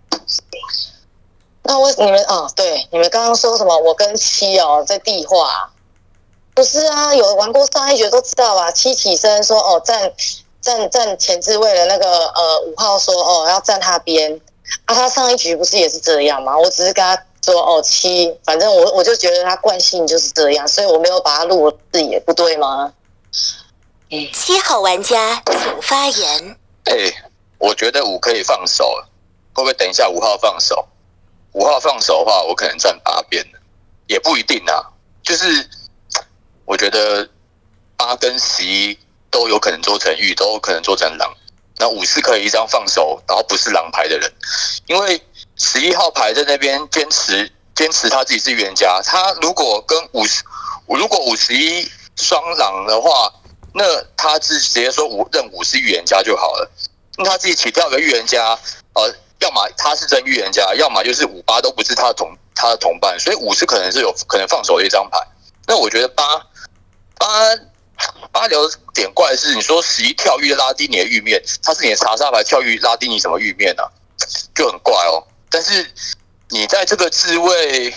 [1.62, 3.78] 那为你们啊，对，你们刚刚说什么？
[3.78, 5.72] 我跟七哦在地化，
[6.54, 7.14] 不是啊？
[7.14, 8.70] 有玩过上一局都知道吧？
[8.70, 10.12] 七起身说哦，站
[10.64, 14.40] 站站前置位的那个呃五号说哦要站他边
[14.86, 16.56] 啊，他上一局不是也是这样吗？
[16.56, 22.94] 我只是跟他说哦七，反正我我就觉得他惯性就是这样，所以我没有把他录视野，不对吗？
[24.32, 26.56] 七号玩家请发言。
[26.84, 26.94] 哎，
[27.58, 28.86] 我觉得五可以放手，
[29.52, 30.88] 会不会等一下五号放手？
[31.52, 33.44] 五号放手的话，我可能站八边
[34.06, 34.80] 也不一定啊。
[35.22, 35.68] 就是
[36.64, 37.28] 我觉得
[37.96, 38.98] 八跟十一
[39.34, 41.34] 都有可能做成玉，都有可能做成狼。
[41.76, 44.32] 那五是可以一张放手，然后不是狼牌的人，
[44.86, 45.20] 因为
[45.56, 49.02] 十一号牌在那边坚持坚持他自己是预言家。
[49.02, 50.44] 他如果跟五十，
[50.86, 53.32] 如果五十一双狼的话，
[53.74, 53.84] 那
[54.16, 56.70] 他是直接说五认五是预言家就好了。
[57.18, 58.56] 那他自己起跳个预言家，
[58.92, 59.12] 呃。
[59.40, 65.18] 要么他是真预言家，要么就是五八都不是他的同他的同伴，所以五是可能是有可能放手的一张牌。
[65.66, 66.24] 那我觉得八
[67.18, 67.26] 八
[68.32, 68.60] 八聊
[68.92, 73.82] 点怪是，你说十一跳玉拉低你的玉面，他是你的查杀牌跳玉拉低你什么玉面呢？
[74.54, 75.26] 就很怪哦。
[75.50, 75.90] 但是
[76.50, 77.94] 你在这个置位，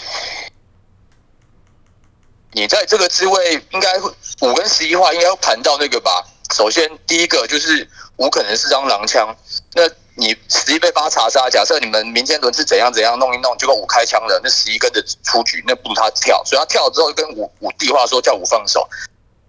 [2.51, 3.97] 你在这个置位应该
[4.41, 6.25] 五跟十一话应该会盘到那个吧？
[6.53, 9.35] 首先第一个就是五可能是张狼枪，
[9.73, 9.89] 那。
[10.19, 18.89] 你十一被八查杀，假设你们明天轮是怎样怎样弄一弄，结果五开枪了，那十一跟着出局，那不如他跳，所以他跳了之后跟五五地话说叫五放手，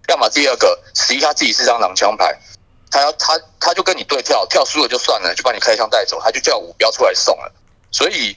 [0.09, 0.77] 要么第二个？
[0.95, 2.35] 十一他自己是张狼枪牌，
[2.89, 7.53] 他要他他就跟你对跳，跳输了就算了，就把你开枪带走，他就叫五不要出来送了，
[7.91, 8.35] 所以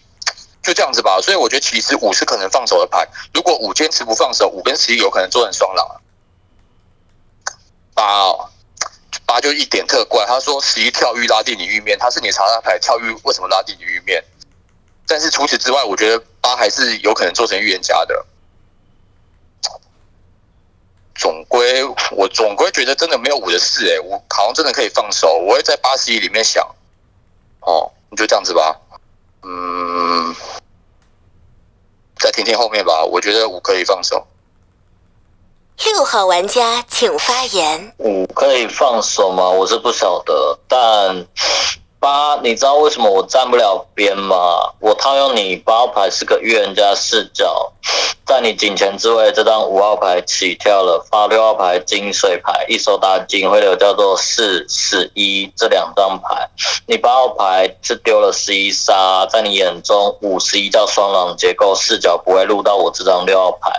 [0.62, 6.00] 就这样子吧，所以我觉得其实五是可能放手的牌，如果五坚持不放手，五跟十一有可能做成双狼，
[7.94, 8.34] 八
[9.24, 14.22] 八就一点特怪，他说十一跳玉拉地你玉面，他是你查查牌跳玉为什么拉地你玉面？
[15.06, 18.26] 但是除此之外，我觉得八还是有可能做成预言家的。
[21.22, 26.66] 总归我总归觉得真的没有五的事哎、我好像真的可以放手，我会在八十一里面想，
[27.60, 28.76] 哦，你就这样子吧，
[29.44, 30.34] 嗯，
[32.18, 34.26] 再听听后面吧，我觉得五可以放手。
[35.84, 37.94] 六号玩家请发言。
[37.98, 39.48] 五可以放手吗？
[39.48, 41.24] 我是不晓得，但
[42.02, 44.34] 八，你知道为什么我站不了边吗？
[44.80, 47.72] 我套用你八号牌是个预言家视角，
[48.26, 56.48] 在你警前之位这张五号牌起跳了，发六号牌金水牌，一手打警会有叫做四十一这两张牌，
[56.88, 63.70] 你八号牌是丢了十一杀，在你眼中五十一叫双狼结构视角不会录到我这张六号牌，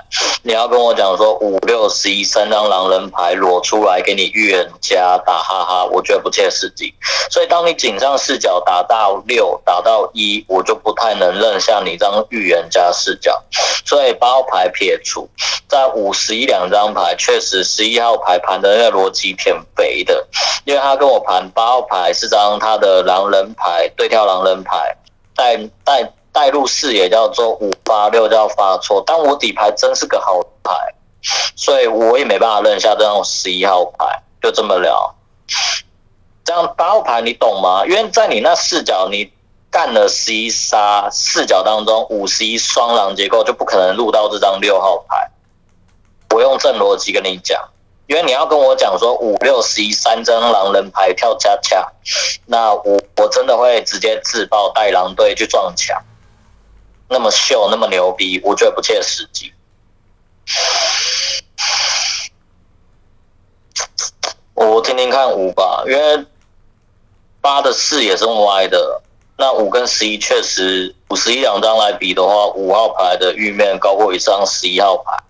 [0.44, 6.94] 你要跟我讲说五六十一三张狼人牌裸出来给你预言家打哈哈，我觉得不切实际。
[7.30, 13.43] 所以当你紧张视角打到六打到一，我就不太能认下你这张预言家视角。
[13.86, 15.30] 所以八号牌撇除，
[15.67, 20.28] 在五十一两张牌，确实十一号牌盘的那个逻辑偏肥的，
[20.65, 24.95] 因为他跟我盘八号牌是张他的狼人牌对跳狼人牌，
[25.36, 30.73] 带带带入视野叫做五八六叫发错，但我底牌真是个好牌，
[31.56, 35.15] 所以我也没办法认下这张十一号牌，就这么聊。
[36.43, 37.86] 这样八号牌你懂吗？
[37.86, 39.32] 因为在你那视角，你
[39.71, 45.29] 干了十一杀视角当中五十一双狼结构，就不可能录到这张六号牌。
[46.29, 47.69] 我用正逻辑跟你讲，
[48.08, 51.91] 因为你要跟我讲说五六十一三张狼人牌跳恰恰，
[52.45, 56.03] 那我我真的会直接自爆带狼队去撞墙，
[57.08, 59.53] 那么秀那么牛逼，我觉得不切实际。
[64.53, 66.25] 我听听看五吧，因为
[67.43, 69.01] 八的视野是歪的，
[69.38, 75.21] 那五跟十一确实五十一两张来比的话，五号牌的玉面高过一张十一号牌，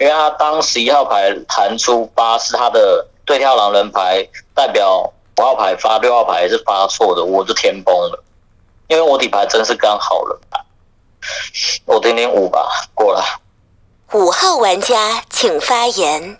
[0.00, 8.24] 因为他当十一号牌弹出八是他的对跳狼人牌，代表五号牌发六号牌是发错的，我就天崩了，
[8.88, 10.40] 因为我底牌真是刚好了，
[11.86, 13.22] 我听听五吧，过了。
[14.14, 16.38] 五号玩家请发言。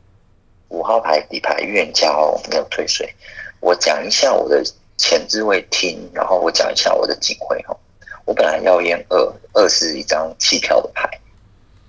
[0.71, 3.15] 五号牌底牌预言家哦，没有退水。
[3.61, 4.61] 我讲一下我的
[5.03, 7.77] 前置位听，然后我讲一下我的警徽哈。
[8.25, 11.11] 我本来要验二，二是一张弃票的牌，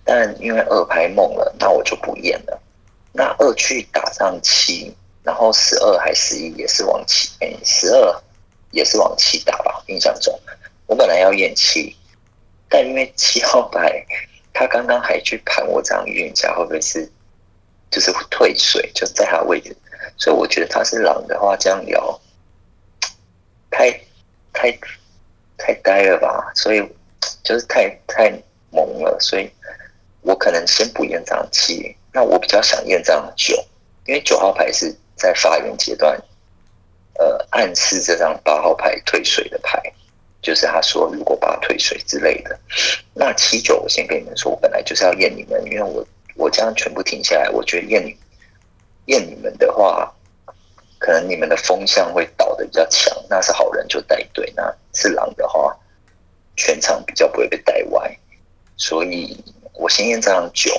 [0.04, 2.60] 但因为二牌梦了，那我就不验了。
[3.12, 8.21] 那二去打上七，然后十二还十一也是往七，哎，十二
[8.71, 10.38] 也是往七打吧，印象中。
[10.88, 11.95] 我本来要验七，
[12.67, 14.04] 但因为七号牌
[14.52, 17.08] 他刚刚还去盘我这张预言家，会不会是？
[17.91, 19.78] 就是退水，就在他位置，
[20.17, 22.19] 所以我觉得他是狼的话，这样聊
[23.73, 23.91] 太
[24.53, 24.71] 太
[25.57, 26.51] 太呆了吧？
[26.55, 26.81] 所以
[27.43, 28.31] 就是太太
[28.69, 29.49] 萌了，所以
[30.21, 33.53] 我可能先不验张七，那我比较想验张九，
[34.05, 36.17] 因为九号牌是在发言阶段，
[37.19, 39.81] 呃，暗示这张八号牌退水的牌，
[40.41, 42.57] 就是他说如果八退水之类的。
[43.13, 46.07] 那七九，我先跟你们说，我本来就是要验你们，因为我。
[46.36, 48.17] 我这样全部停下来，我觉得验你
[49.05, 50.12] 验你们的话，
[51.03, 53.13] 可能你们的风向会倒的比较强。
[53.29, 55.77] 那是好人就带队，那是狼的话，
[56.55, 58.17] 全场比较不会被带歪。
[58.77, 59.37] 所以
[59.73, 60.71] 我先验这张九，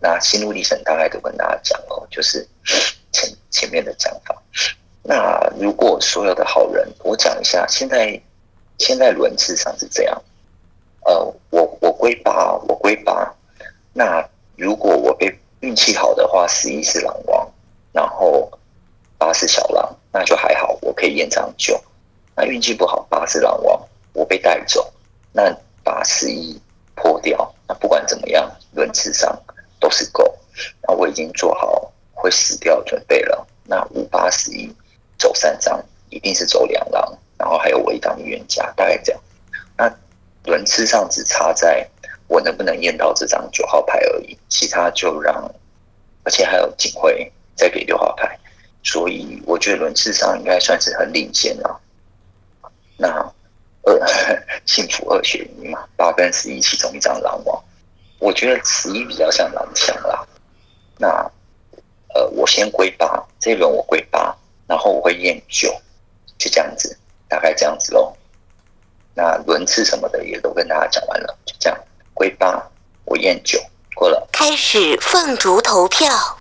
[0.00, 2.48] 那心路历程大概都跟大家讲哦，就是
[3.12, 4.42] 前前面的讲法。
[5.02, 8.18] 那如果所有的好人，我讲一下，现在
[8.78, 10.22] 现在轮次上是这样，
[11.04, 11.14] 呃，
[11.50, 13.34] 我我归八，我归八，
[13.92, 14.26] 那。
[14.54, 17.50] 如果我被运气好的话，十一是狼王，
[17.90, 18.48] 然后
[19.22, 21.80] 八是小狼，那就还好，我可以验张九。
[22.34, 23.80] 那运气不好，八是狼王，
[24.14, 24.92] 我被带走，
[25.30, 26.60] 那八十一
[26.96, 27.54] 破掉。
[27.68, 29.40] 那不管怎么样，轮次上
[29.78, 30.36] 都是够。
[30.82, 33.46] 那我已经做好会死掉准备了。
[33.62, 34.68] 那五八十一
[35.16, 39.20] 走三张，一定是走两狼，然后还有我一张预言家，大概这样。
[39.76, 39.96] 那
[40.50, 41.88] 轮次上只差在。
[42.28, 45.54] 我能不能验到这张九号牌而已，其他就让，
[46.24, 48.38] 而且还有警徽再给六号牌，
[48.82, 51.80] 所以我觉得轮次上应该算是很领先了。
[52.96, 53.08] 那
[53.84, 53.98] 二
[54.66, 57.62] 幸福二选一嘛，八跟十一其中一张狼王，
[58.18, 60.26] 我觉得十一比较像狼枪啦。
[60.98, 61.08] 那
[62.14, 65.72] 呃，我先归八，这一轮我归八，然后我会验九，
[66.38, 66.96] 就这样子，
[67.28, 68.14] 大概这样子喽。
[69.14, 71.78] 那轮次什么的也都跟大家讲完了，就这样。
[72.14, 72.62] 归八，
[73.04, 73.58] 我验九，
[73.94, 74.28] 过了。
[74.30, 76.38] 开始凤竹投票。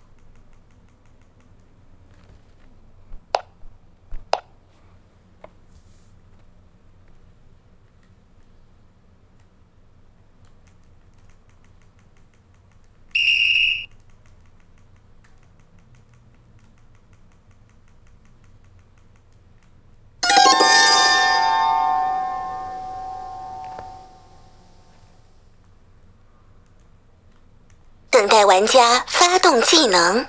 [28.21, 30.27] 等待玩家发动技能。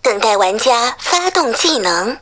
[0.00, 2.18] 等待玩家发动技能。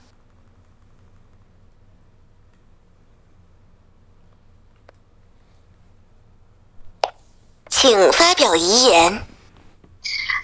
[7.68, 9.24] 请发表遗言。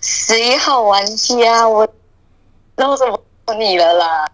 [0.01, 1.93] 十一号玩家，我
[2.79, 3.21] 都怎么
[3.59, 4.27] 你了啦？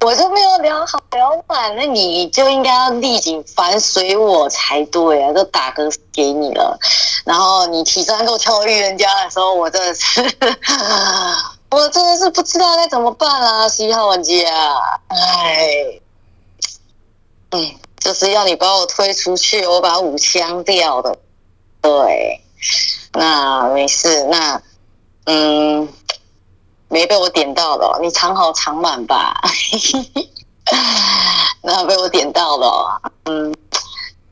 [0.00, 5.30] 我就没有聊好聊满，那你就应该要立即反水我才对啊！
[5.34, 6.78] 都打歌给你了，
[7.26, 10.22] 然后你提三够跳预言家的时候，我真的是，
[11.70, 13.68] 我真的是不知道该怎么办啦！
[13.68, 14.32] 十一号玩家，
[15.08, 16.00] 哎，
[17.50, 21.18] 嗯，就是要你把我推出去，我把五枪掉的，
[21.82, 22.40] 对，
[23.12, 24.62] 那没事，那
[25.26, 25.86] 嗯。
[26.90, 29.40] 没被我点到了，你藏好藏满吧。
[31.62, 33.54] 那被我点到了，嗯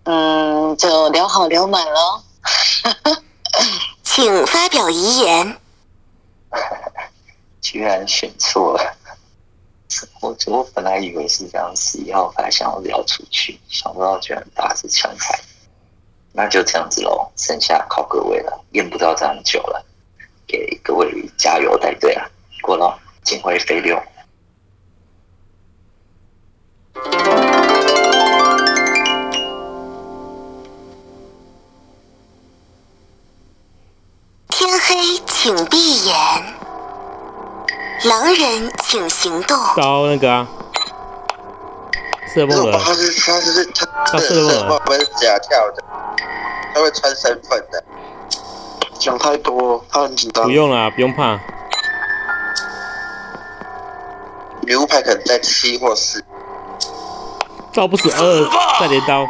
[0.04, 2.22] 嗯，就聊好聊满喽。
[4.02, 5.56] 请发表遗言。
[7.62, 8.96] 居然选错了，
[10.20, 15.38] 我我本来以为是这样，十一号牌想要聊出去，想不到居然打是枪牌。
[16.32, 19.84] 那就这样子喽，剩下靠各位了，验不到这样久了，
[20.46, 22.26] 给各位加油带队啊！
[22.60, 24.00] 过了，警徽飞流。
[34.48, 36.14] 天黑，请闭眼。
[38.04, 39.56] 狼人，请行动。
[39.76, 40.48] 到那个啊，
[42.32, 42.78] 射梦了。
[42.78, 44.78] 他是他是他他射梦了。
[44.80, 45.84] 不是假跳的，
[46.74, 47.84] 他会穿身份的。
[48.98, 50.44] 讲太多，他很紧张。
[50.44, 51.38] 不用啦，不用怕。
[54.68, 56.22] 牛排可能在七或四，
[57.72, 59.26] 招不死二再连刀。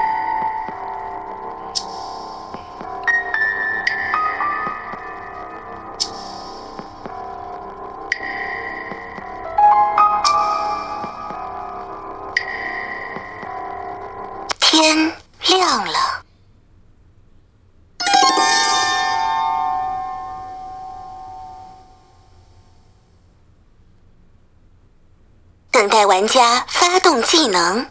[26.18, 27.88] 玩家发动技能。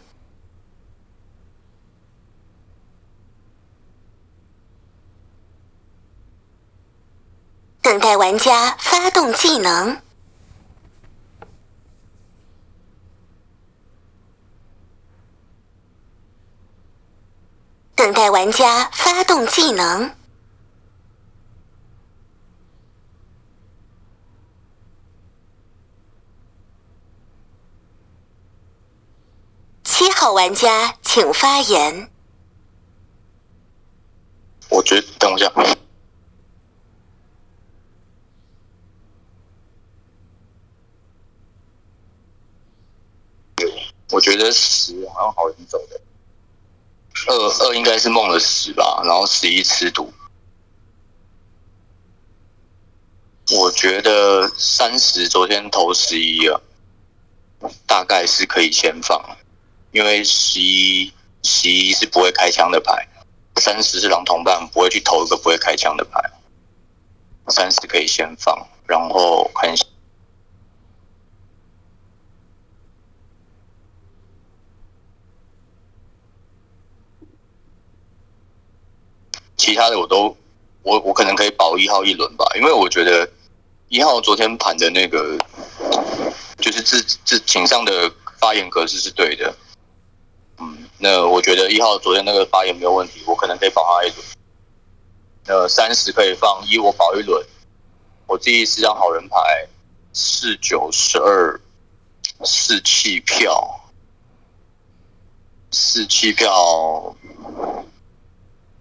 [7.80, 10.02] 等待玩家发动技能。
[17.94, 20.18] 等待玩家发动技能。
[29.98, 32.12] 七号玩家，请发言。
[34.68, 35.52] 我觉得，等一下，
[44.12, 46.00] 我觉得十好像好人走的，
[47.26, 50.12] 二二应该是梦的十吧，然后十一吃毒。
[53.50, 56.60] 我觉得三十昨天投十一啊，
[57.88, 59.37] 大概是可以先放。
[59.90, 61.12] 因为十一
[61.42, 63.08] 十一是不会开枪的牌，
[63.56, 66.20] 三十是狼同伴不会去投一个不会开枪的牌，
[67.48, 69.84] 三十可以先放，然后看一下
[79.56, 80.36] 其他的我都
[80.82, 83.28] 我我可能可以保一号一轮吧，因为我觉得
[83.88, 85.38] 一号昨天盘的那个
[86.58, 89.54] 就是自自井上的发言格式是对的。
[90.98, 94.18] 那我觉得一号昨天那个发言没有问题，我可能可以保他一轮。
[95.46, 97.42] 呃，三十可以放一，我保一轮。
[98.26, 99.38] 我第一是张好人牌，
[100.12, 101.58] 四九十二，
[102.44, 103.80] 四七票，
[105.70, 107.16] 四七票，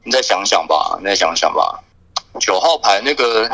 [0.04, 1.84] 你再想想吧，你再想想吧。
[2.42, 3.50] 九号牌那个，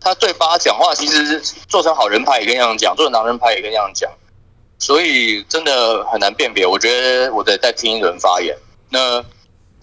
[0.00, 4.10] 他对八讲话，其实做成好人牌也跟这样讲，做成狼人牌也跟这样讲。
[4.78, 8.56] 所以真的很难辨别，我觉得我得再听一轮发言。
[8.90, 9.24] 那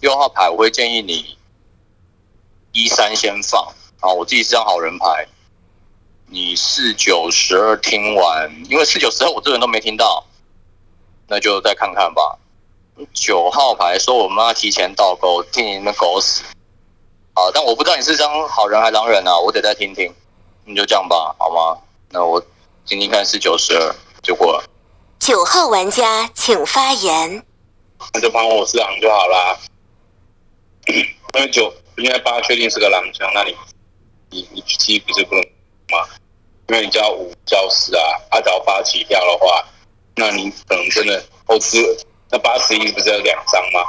[0.00, 1.36] 六号牌我会建议你
[2.72, 5.26] 一三先放啊，我自己是张好人牌。
[6.26, 10.24] 你四九十二听完，因为四九十二我这人都没听到，
[11.28, 12.38] 那就再看看吧。
[13.12, 16.42] 九号牌说我妈提前倒钩，听你们狗屎。
[17.34, 20.14] 好，但我不知道你是张好人还狼人啊，我得再听听。
[20.64, 21.78] 你就这样吧，好吗？
[22.10, 22.40] 那我
[22.86, 24.64] 听听看是九十二就过了。
[25.24, 27.44] 九号玩家请发言。
[28.12, 29.56] 那就帮我是狼就好啦。
[30.88, 33.54] 因为九，因为八确定是个狼枪，那你
[34.30, 35.44] 你你七不是不能
[35.92, 36.08] 吗？
[36.66, 38.02] 因为你叫五叫四啊，
[38.32, 39.64] 他只要八起跳的话，
[40.16, 41.78] 那你可能真的后置
[42.28, 43.80] 那八十一不是有两张吗？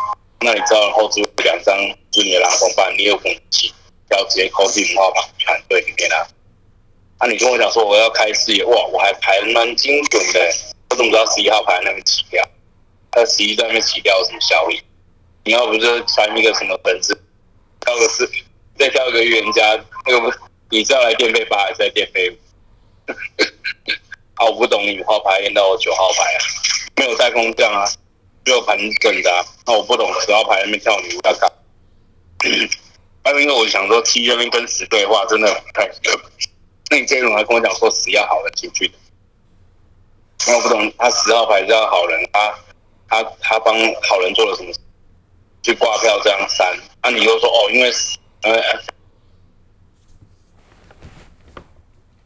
[0.41, 1.75] 那你知道后置两张
[2.11, 3.73] 是你的狼同伴，你有可能起
[4.11, 6.27] 要直接扣进五号牌团队里面啊。
[7.21, 10.53] 那、你跟我讲说我要开视野，哇，我还排蛮精准的，
[10.93, 12.47] 我怎么知道十一号牌那边起跳？
[13.15, 14.79] 那十一在那边起跳有什么效益？
[15.43, 17.19] 你要不就穿一个什么本子，
[17.79, 18.29] 跳个四，
[18.77, 20.31] 再跳个预言家，那个不，
[20.69, 22.37] 你是要来电费八还是来电费五？
[24.37, 26.39] 啊，我不懂你五号牌练到我九号牌啊，
[26.97, 27.89] 没有带空降啊，
[28.45, 31.57] 只有盘整的啊，那我不懂十号牌那边跳女巫要干嘛？
[33.23, 35.89] 那 因为我想说七那边跟十对话真的太，
[36.91, 38.91] 那你这一轮还跟我讲说十要好人进去，
[40.47, 42.55] 那我不懂他十号牌是要好人，他
[43.07, 43.73] 他他帮
[44.09, 44.79] 好人做了什么事？
[45.61, 47.89] 去挂票这样删，那、你又说哦，因为
[48.41, 48.61] 呃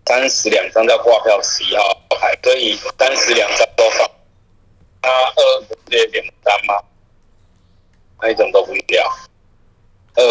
[0.07, 4.09] 三十两张叫挂票十一号牌，所以三十两张都放，
[5.03, 6.81] 他二不是也点三吗？
[8.19, 9.07] 那一种都不掉，
[10.15, 10.23] 二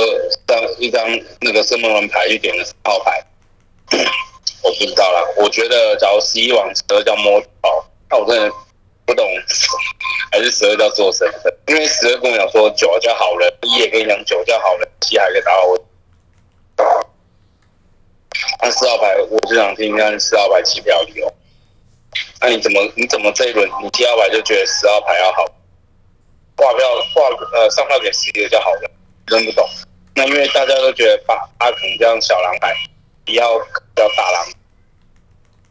[0.49, 1.07] 张一张
[1.41, 3.24] 那个圣梦人牌一点的号牌，
[4.67, 5.23] 我不知道啦。
[5.37, 8.53] 我觉得假如十一往十二叫摸宝，那我真的
[9.07, 9.25] 不懂，
[10.33, 11.55] 还是十二叫做身份？
[11.69, 15.79] 因为十二跟我讲说九叫好人，一也跟你讲九叫好人，七还可以打我。
[18.61, 21.33] 那四号牌，我就想听听看四号牌弃票理由。
[22.41, 25.45] 那你怎么你怎么这一轮你七号牌就觉得十号牌要好？
[26.57, 28.91] 挂票挂呃上票给十一个叫好人，
[29.27, 29.69] 真不懂。
[30.14, 32.75] 那因为大家都觉得八八可能这样小狼牌，
[33.27, 33.59] 不要
[33.95, 34.47] 叫大狼，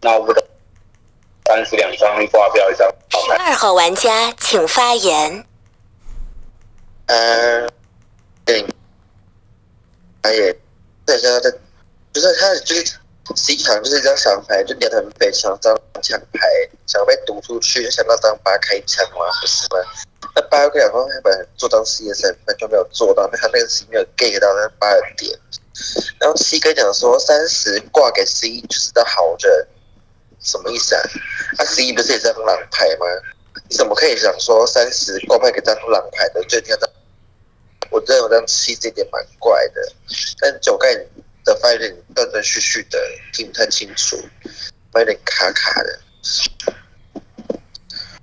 [0.05, 0.43] 那我不懂。
[1.47, 5.43] 三十两张挂票一张十二号玩家请发言。
[7.07, 7.67] 呃，
[8.45, 8.63] 对，
[10.21, 10.55] 他也
[11.07, 11.57] 对现在在，
[12.13, 12.85] 就是他就是
[13.35, 16.47] 十一场就是一张小牌，就两很废，想张抢牌，
[16.85, 19.79] 想被赌出去，想到张八开枪嘛，不是吗？
[20.35, 25.35] 那八又跟两方本来做张 C 的身份就没有做到，那他那个 C 没有 get 到那八的点，
[26.19, 29.67] 然后七跟讲说三十挂给 C 就是的好人，
[30.45, 31.01] 什么意思啊？
[31.57, 33.05] 那 C 不是也是张狼牌吗？
[33.67, 36.89] 你怎么可以想说三十挂牌给张狼牌的最低张？
[37.89, 39.91] 我认为这样七这点蛮怪的，
[40.39, 40.93] 但九盖
[41.43, 42.99] 的发言断断续续的，
[43.33, 44.17] 听不太清楚，
[44.93, 45.99] 有点卡卡的。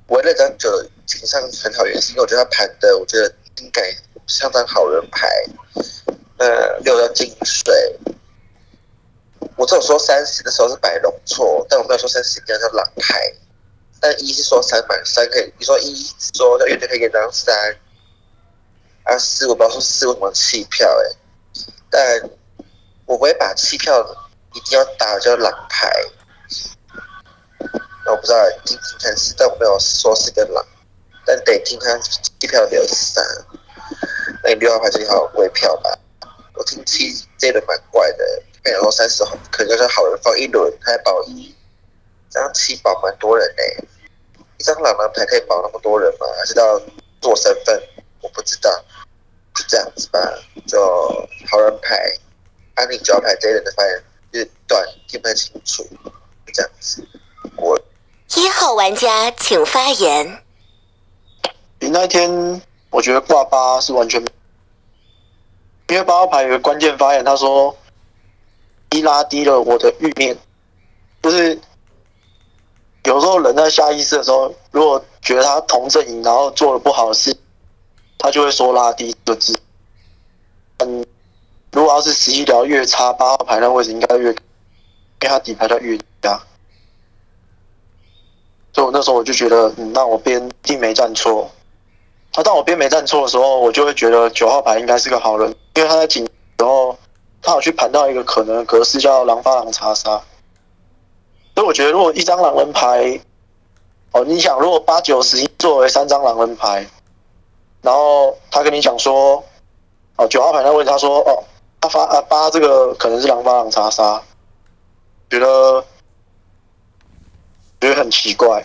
[0.06, 0.68] 我那张九
[1.06, 3.82] 情商很好原因是因为我觉得他盘的，我觉得应该
[4.26, 5.28] 像张好人牌。
[6.38, 7.72] 呃，六张金水，
[9.56, 13.32] 我只有说三十的时候是摆龙错，但我没有说三十应该叫狼牌。
[14.00, 15.94] 但一是说三满三可以，你说一
[16.34, 17.54] 说要原点可以给张三。
[19.04, 21.16] 啊，四我不知道说四为什么弃票哎、
[21.90, 22.30] 但
[23.06, 24.04] 我不会把弃票
[24.54, 25.90] 一定要打叫狼牌。
[28.04, 30.66] 那我不知道听听看是，但我没有说是个狼，
[31.24, 33.24] 但得听他弃票留三。
[34.42, 35.96] 那你六号牌是好微票吧？
[36.54, 41.54] 我听七这轮蛮怪的，你说三十号可能就是好人放一轮，他还保一，
[42.30, 43.84] 这样七保蛮多人嘞、欸。
[44.58, 46.26] 一张狼人牌可以保那么多人吗？
[46.38, 46.80] 还是要
[47.20, 47.82] 做身份？
[48.20, 48.70] 我不知道，
[49.56, 50.20] 就这样子吧。
[50.68, 50.78] 就
[51.50, 51.96] 好人牌，
[52.74, 55.82] 安利脚牌这一轮的发言日短，听不太清楚，
[56.46, 57.04] 就这样子。
[57.56, 57.76] 我
[58.36, 60.40] 一号玩家请发言。
[61.80, 64.24] 你那天我觉得挂八是完全，
[65.88, 67.81] 因为八号牌有个关键发言，他说一
[68.92, 70.36] 一拉低了我的欲念，
[71.22, 71.58] 就是
[73.04, 77.36] 有时候人在下意识的时候，如果觉得他同阵营，然后做了不好的事。
[78.18, 79.58] 他就会说拉低这个字。
[80.78, 81.04] 嗯，
[81.72, 84.36] 如果要是十一条越差，八号牌那位置应该越，因
[85.22, 86.40] 为他底牌叫越加。
[88.72, 91.50] 所以我那时候我就觉得，嗯，那我边定没站错。
[92.36, 96.24] 那当我边没站错的时候，我就会觉得九号牌应该是个好人，因为他在警，
[97.42, 100.22] 他有去盘到一个可能的格式叫狼发狼查杀。
[101.54, 103.20] 所以我觉得，如果一张狼人牌，
[104.12, 106.86] 哦，你想，如果八九十一作为三张狼人牌。
[107.82, 109.42] 然后他跟你讲说，
[110.14, 111.42] 哦，九号牌那位他说，哦，
[111.80, 114.22] 他发啊八这个可能是狼发狼查杀，
[115.28, 115.84] 觉得
[117.80, 118.64] 觉得很奇怪，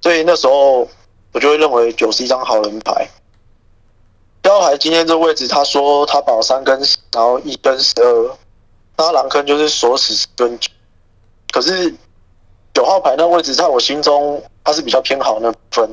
[0.00, 0.88] 所以那时候
[1.32, 3.06] 我就会认为九是一张好人牌。
[4.44, 6.78] 标牌今天这位置，他说他保三跟，
[7.10, 8.36] 然后一跟十二，
[8.98, 10.70] 那狼坑就是锁死跟九，
[11.50, 11.94] 可是
[12.74, 15.88] 九号牌那位置，在我心中它是比较偏好那分。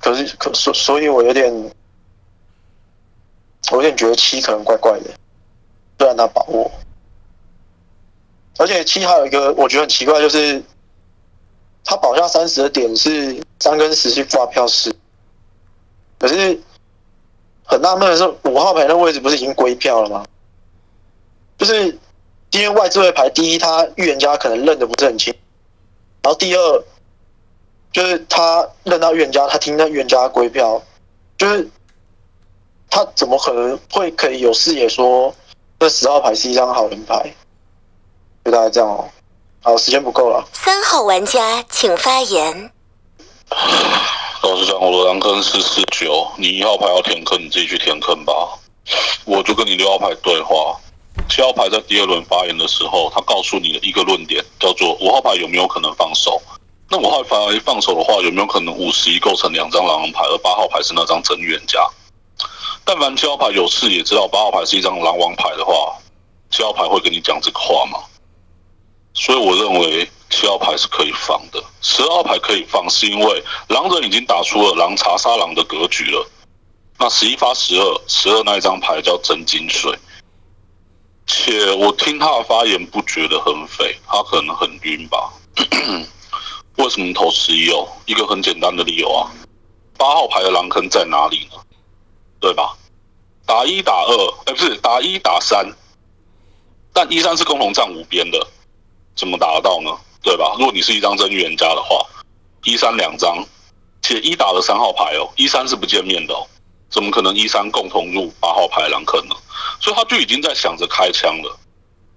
[0.00, 1.52] 可是可所所以，我有点，
[3.70, 5.10] 我有点觉得七可能怪怪的，
[5.98, 6.70] 虽然他把握，
[8.56, 10.62] 而且七还有一个我觉得很奇怪，就是
[11.84, 14.94] 他保下三十的点是三跟十去挂票是，
[16.18, 16.60] 可是
[17.64, 20.24] 很纳闷的是，五号牌那位置不是已经归票了吗？
[21.58, 21.98] 就是
[22.50, 25.34] 因为外置位牌，第一他预言家可能认得不是很清，
[26.22, 26.84] 然后第二。
[27.92, 30.82] 就是他认到预言家，他听到预言家归票，
[31.38, 31.70] 就是
[32.90, 35.32] 他怎么可能会可以有视野说
[35.78, 37.32] 这十号牌是一张好人牌？
[38.44, 39.08] 就大概这样哦。
[39.62, 40.44] 好，时间不够了。
[40.52, 42.72] 三号玩家请发言。
[44.42, 48.32] 老实讲，我的蓝坑是四九，你一号牌要填坑，你自己去填坑吧。
[49.24, 50.76] 我就跟你六号牌对话，
[51.28, 56.42] 七号牌在第二轮发言的时候，他告诉你的一个论点叫做五号牌有没有可能放手？
[56.90, 61.78] 那五号牌放手的话，有没有可能五十一构成两张狼王牌，而八号牌是那张真预言家？
[62.84, 65.96] 但凡七号牌有视野知道八号牌是一张狼王牌的话，
[66.50, 68.00] 七号牌会跟你讲这个话吗？
[69.14, 76.28] 所以我认为七号牌是可以放的，十二号牌可以放，是因为狼人已经打出了狼查杀狼的格局了。
[76.98, 79.96] 那十一发十二，十二那一张牌叫真金水，
[81.28, 85.32] 且我听他的发言不觉得很匪，他可能很晕吧。
[86.78, 87.86] 为什么投十一哦？
[88.04, 89.30] 一个很简单的理由啊，
[89.96, 91.60] 八号牌的狼坑在哪里呢？
[92.40, 92.76] 对吧？
[93.46, 95.64] 打一打二，哎，不是打一打三，
[96.92, 98.44] 但一三是共同站五边的，
[99.14, 99.96] 怎么打得到呢？
[100.24, 100.56] 对吧？
[100.58, 102.04] 如果你是一张真预言家的话，
[102.64, 103.46] 一三两张，
[104.02, 106.44] 且一打了三号牌哦，一三是不见面的哦，
[106.90, 109.36] 怎么可能一三共同入八号牌狼坑呢？
[109.80, 111.60] 所以他就已经在想着开枪了。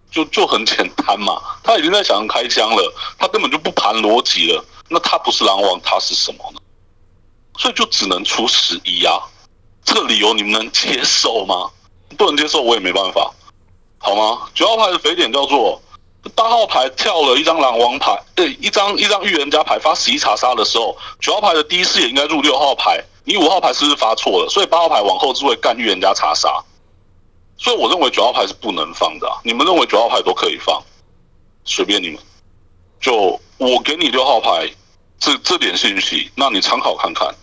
[0.10, 4.64] 就就很简单嘛，他已经在想开枪了，他根本就不盘逻辑了。
[4.88, 6.62] 那他不是狼王，他是什么呢？
[7.58, 9.20] 所以就只能出十一啊！
[9.84, 11.70] 这个理由你们能接受吗？
[12.18, 13.34] 不能接受，我也没办法，
[13.98, 14.48] 好吗？
[14.56, 15.82] 九号牌的肥点叫做
[16.36, 24.50] 八号牌跳了一张狼王牌，对，一张一张预言家牌发十一查杀的时候，九号牌的第一视野应该入六号牌，你五号牌是不是发错了？
[24.50, 26.64] 所以八号牌往后是会干预言家查杀。
[27.58, 30.84] 所以我认为九号牌是不能放的，你们认为九号牌都可以放，
[31.64, 32.20] 随便你们。
[33.00, 34.70] 就我给你六号牌
[35.20, 37.34] 这这点信息，那你参考看看。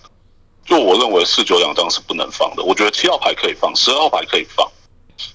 [0.67, 4.71] 就我认为四九两张是不能放的，我觉得七号牌可以放，十二号牌可以放，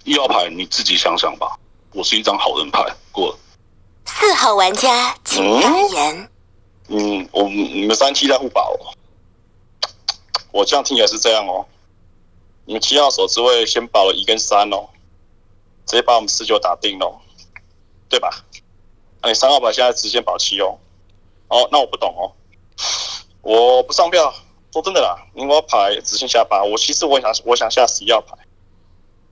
[0.04, 1.58] 一号牌你自己想想吧。
[1.92, 3.36] 我是一张好人牌，过。
[4.06, 6.30] 四号玩家请发言。
[6.88, 8.76] 嗯，我你们三七在互保，
[10.52, 11.66] 我这样听起来是这样哦。
[12.66, 14.90] 你们七号手只会先保了一跟三哦，
[15.86, 17.20] 直接把我们四九打定哦，
[18.08, 18.44] 对吧？
[19.22, 20.78] 那你三号牌现在直接保七哦。
[21.48, 22.32] 哦，那我不懂哦，
[23.42, 24.34] 我不上票。
[24.72, 28.38] 说真的啦，你我牌直线下八，我其实我想我想下十一号牌，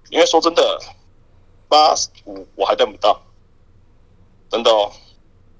[0.10, 0.82] 因为说真的，
[1.68, 1.94] 八
[2.26, 3.22] 五我还等不到，
[4.50, 4.92] 真的哦。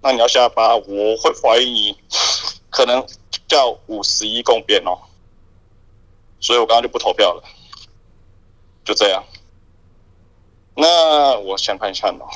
[0.02, 1.98] 那你要下八，我会怀疑你
[2.70, 3.06] 可能
[3.48, 4.98] 叫五十一共变哦，
[6.40, 7.44] 所以我刚刚就不投票了。
[8.86, 9.24] 就这样，
[10.76, 12.28] 那我想看一下哦。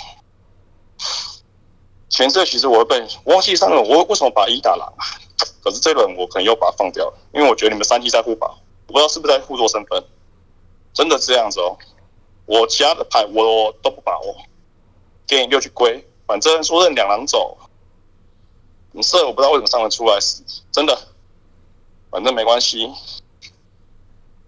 [2.10, 5.06] 前色其实我被忘记上轮我为什么把一打狼啊？
[5.64, 10.04] 可是这轮我可能又把它放掉了，因为我觉得你们三 G 在互保，我不知道是不是在互做身份，
[10.94, 11.78] 真的是这样子哦。
[12.46, 14.36] 我其他的牌我都不把握，
[15.26, 17.58] 给你六去归，反正说认两狼走，
[18.92, 20.18] 你色我不知道为什么上得出来，
[20.72, 20.98] 真的，
[22.10, 22.92] 反正没关系。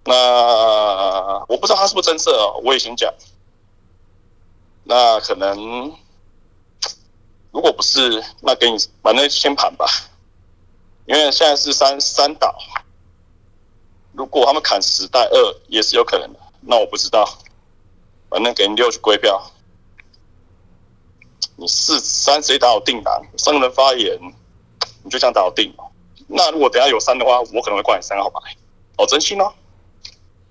[0.06, 3.14] 那我不知道他是不是真色哦，我也先讲。
[4.84, 5.96] 那可能
[7.52, 9.86] 如果不是，那给你反正先盘吧，
[11.06, 12.54] 因为现在是三三倒，
[14.12, 16.40] 如果他们砍十带二也是有可能的。
[16.60, 17.26] 那我不知道，
[18.34, 19.40] 反正给你六去归票。
[21.56, 24.20] 你四三谁打我定档，三个人发言，
[25.04, 25.72] 你就这样打我定。
[26.26, 28.40] 那如果等下有三的话，我可能会挂你三号牌。
[28.98, 29.54] 哦，真心哦。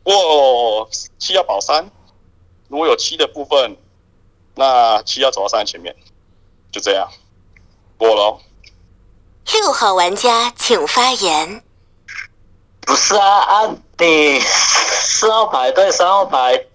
[0.05, 1.91] 过七要保三，
[2.69, 3.77] 如果有七的部分，
[4.55, 5.97] 那七要走到三前面，
[6.71, 7.11] 就这样
[7.99, 8.39] 过喽。
[9.53, 11.65] 六号玩家请发言。
[12.83, 16.67] 不是啊啊，你四号牌对三号牌，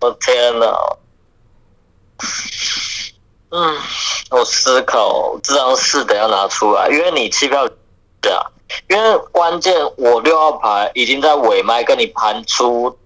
[0.00, 0.96] 我天哪！
[3.50, 3.76] 嗯，
[4.30, 8.52] 我思考这张四得要拿出来，因为你弃票啊。
[8.88, 12.98] 因为关键，我六号牌已经在尾麦跟你盘出，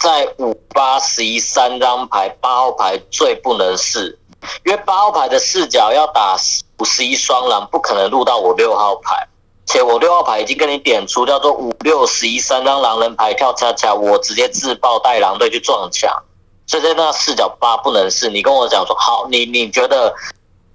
[0.00, 4.18] 在五八十一三张牌，八号牌最不能试，
[4.64, 6.36] 因为八号牌的视角要打
[6.78, 9.28] 五十一双狼，不可能入到我六号牌，
[9.66, 16.24] 且我六号牌已经跟你点出叫做五六十一三张狼人牌跳恰恰，我直接自爆带狼队去撞墙，
[16.66, 18.28] 所以在那视角八不能是。
[18.30, 20.14] 你跟我讲说好，你你觉得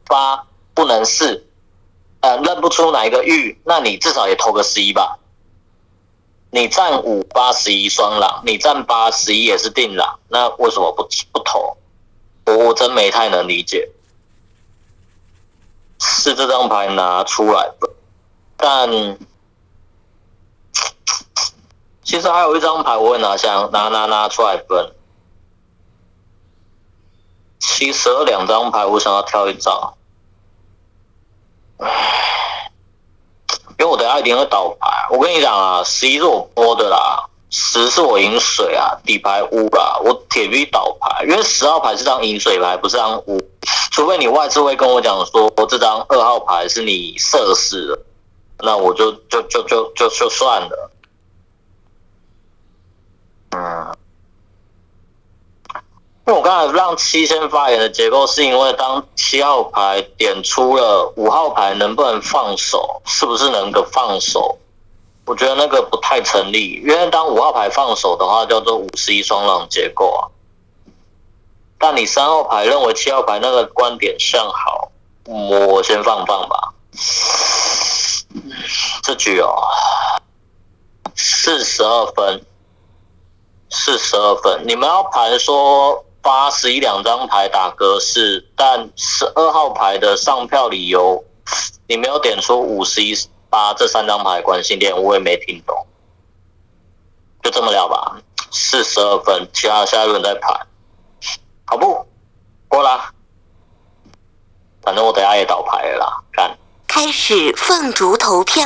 [0.06, 1.48] 八不能是，
[2.22, 5.20] 呃，认不出哪一个玉，那你至少也投个十一吧。
[6.50, 11.78] 你占五八十一双狼，你占八十一也是定狼，那为什么不不投？
[12.46, 13.90] 我我真没太能理解。
[16.00, 17.90] 是这张牌拿出来的，
[18.56, 19.18] 但
[22.04, 24.94] 其实还有一张牌我会拿下拿拿拿出来分。
[27.60, 29.94] 七十二两张牌我想要挑一张，
[31.78, 32.72] 唉，
[33.80, 35.08] 因为我等下一定会倒牌。
[35.10, 37.30] 我跟你讲啊，十一是我摸的啦。
[37.50, 43.40] 十是我饮水啊，底牌乌啦，我铁币倒牌，因为十号牌是张饮水牌，不是张乌，
[43.92, 48.00] 除非你外置会跟我讲说这张二号牌是你涉事的，
[48.66, 50.92] 那我就就就就就就算了。
[53.52, 53.96] 嗯，
[56.28, 64.58] 因为我刚才让七先发言的结构，是因为当七号牌点出了五号牌能不能放手，是不是能够放手？
[65.24, 70.28] 我觉得那个不太成立，因为当五号牌放手的话，叫做五十一双浪结构啊。
[71.80, 74.92] 但你三号牌认为七号牌那个观点向好，
[75.28, 76.74] 我先放放吧。
[79.02, 79.62] 这局哦，
[81.16, 82.46] 四十二分，
[83.70, 84.64] 四十二分。
[84.68, 91.24] 你们要盘说八十一两张牌打格式，但十二号牌的上票理由，
[91.88, 93.16] 你没有点出五十一。
[93.50, 95.88] 八这三张牌关系点我也没听懂，
[97.42, 98.18] 就这么聊吧。
[98.52, 100.68] 四十二分，其他下一轮再盘，
[101.64, 102.06] 好不？
[102.68, 103.10] 过啦，
[104.82, 106.24] 反正我等下也倒牌了啦。
[106.34, 106.58] 看，
[106.88, 108.66] 开始凤竹投票，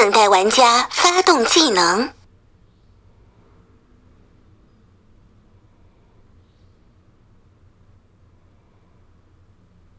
[0.00, 2.10] 等待玩家发动技能，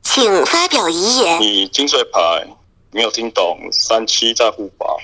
[0.01, 1.39] 请发表遗言。
[1.39, 2.47] 你金水牌
[2.89, 4.97] 没有听懂，三七在互保，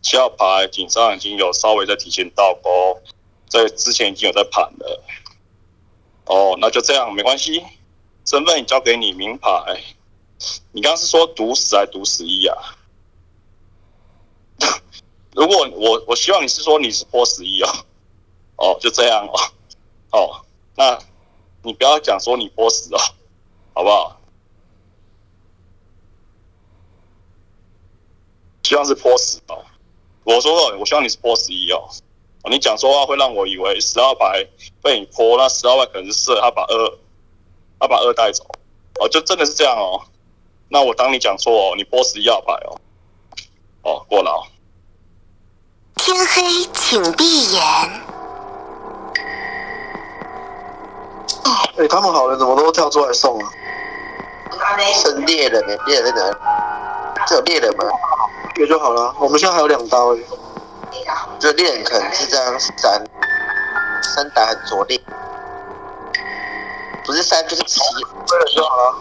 [0.00, 3.02] 七号牌警上已经有稍微在提前倒钩，
[3.46, 5.04] 在之前已经有在盘了。
[6.24, 7.62] 哦，那就这样没关系，
[8.24, 9.50] 身份已交给你，名牌。
[10.72, 12.75] 你刚刚是说赌十还赌十一啊？
[15.34, 17.68] 如果我我希望你是说你是波十一哦，
[18.56, 19.38] 哦就这样哦，
[20.18, 20.40] 哦
[20.74, 20.98] 那
[21.62, 22.98] 你不要讲说你波十哦，
[23.74, 24.20] 好不好？
[28.62, 29.64] 希望是波十哦，
[30.24, 31.88] 我说了，我希望你是波十一哦，
[32.50, 34.46] 你讲说话会让我以为十二牌
[34.82, 36.98] 被你泼，那十二牌可能是射他把二
[37.78, 38.44] 他把二带走，
[39.00, 40.02] 哦就真的是这样哦，
[40.68, 42.80] 那我当你讲错哦，你波十一二牌哦，
[43.86, 44.42] 哦过了哦。
[45.94, 46.42] 天黑，
[46.74, 47.62] 请闭眼。
[51.78, 53.48] 哎，他们好人怎么都跳出来送啊？
[54.94, 55.76] 是猎人呢？
[55.86, 57.24] 猎人在哪？
[57.26, 57.84] 这有猎人吗？
[58.56, 59.14] 有就好了。
[59.20, 60.18] 我们现在还有两刀哎。
[61.38, 63.04] 这猎人可能是这样三
[64.02, 65.00] 三打很拙劣，
[67.04, 67.80] 不是三就是七，
[68.26, 68.94] 对了就好了。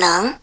[0.00, 0.34] 能。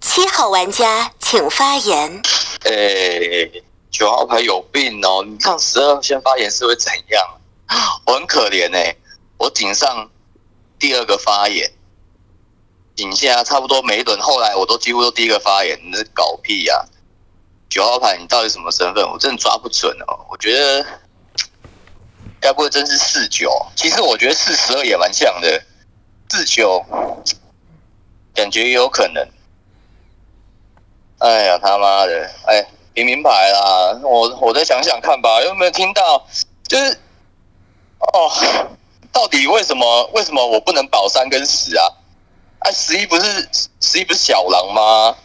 [0.00, 2.22] 七号玩家请发言。
[2.64, 5.22] 诶，九号牌有病哦！
[5.24, 7.24] 你让十二先发言是会怎样？
[8.06, 9.07] 我很可怜哎，我
[9.58, 10.08] 顶上
[10.78, 11.68] 第二个发言，
[12.94, 16.86] 井下差不多每一轮后来我都几乎都第一个发言，你是搞屁呀、
[17.68, 19.04] 九号牌你到底什么身份？
[19.10, 20.26] 我真的抓不准哦。
[20.30, 20.86] 我觉得
[22.40, 23.50] 该不会真是四九？
[23.74, 25.60] 其实我觉得四十二也蛮像的，
[26.28, 26.86] 四九
[28.32, 29.28] 感觉也有可能。
[31.18, 32.30] 哎呀他妈的！
[32.46, 36.24] 哎，平民牌啦，我我再想想看吧，有没有听到？
[36.68, 36.96] 就是
[37.98, 38.30] 哦，
[39.12, 41.84] 到底为什么为什么我不能保三跟十啊？
[42.60, 43.48] 啊，十一不是
[43.80, 45.16] 十一不是小狼吗？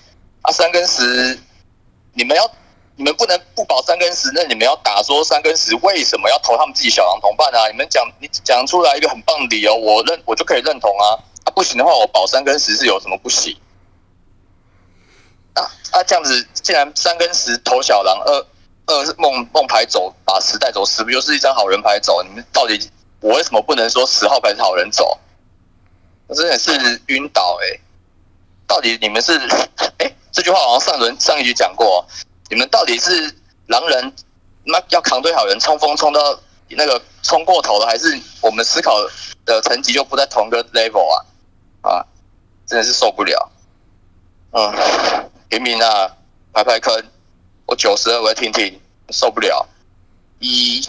[0.42, 1.40] 啊，三跟十，
[2.14, 2.50] 你们要
[2.96, 7.68] 你们不能不保三跟十，那你们要打说三跟十为什么要投他们自己小狼同伴啊？
[7.70, 11.18] 你们讲你讲出来一个很棒的理由，我认我就可以认同啊。
[11.46, 13.58] 啊，不行的话，我保三跟十是有什么不行？
[15.56, 15.62] 啊
[15.92, 18.46] 啊，这样子，既然三跟十投小狼，二
[18.86, 22.24] 二梦梦牌走，把十带走，十不就是一张好人牌走？
[22.24, 22.90] 你们到底
[23.24, 25.18] 我为什么不能说十号牌是好人走？
[26.28, 27.80] 我真的是晕倒哎、
[28.68, 29.34] 到底你们是
[29.98, 32.06] 哎、这句话好像上轮上一集讲过，
[32.50, 33.34] 你们到底是
[33.68, 34.14] 狼人
[34.66, 38.98] 那要扛对好人冲锋冲到那个冲过头了，还是我们思考
[39.46, 41.26] 的层级就不在同个 level 啊？
[41.82, 42.06] 啊，
[42.66, 43.52] 真的是受不了。
[44.52, 46.12] 嗯，平民啊，
[46.52, 46.94] 排排坑，
[47.68, 49.66] 我九十二我要听听，受不了。
[50.40, 50.86] 一，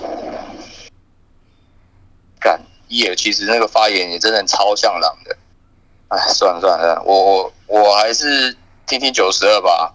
[2.45, 5.35] 干一尔其实那个发言也真的超像狼的。
[6.09, 8.55] 哎，算了算了，我我我还是
[8.87, 9.95] 听听九十二吧，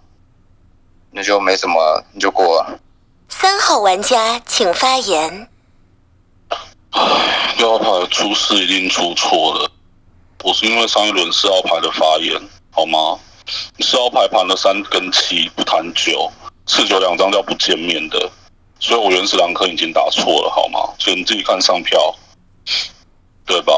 [1.12, 2.80] 那就没什么，你就过了。
[3.28, 5.48] 三号玩家请发言。
[7.58, 9.70] 六号牌出事一定出错了，
[10.42, 12.36] 我是因为上一轮四号牌的发言，
[12.72, 13.16] 好吗？
[13.78, 16.30] 四号牌盘了三跟七，不谈九，
[16.66, 18.30] 四九两张叫不见面的，
[18.80, 20.92] 所以我原始狼坑已经打错了，好吗？
[20.98, 22.14] 所以你自己看上票，
[23.46, 23.72] 对吧？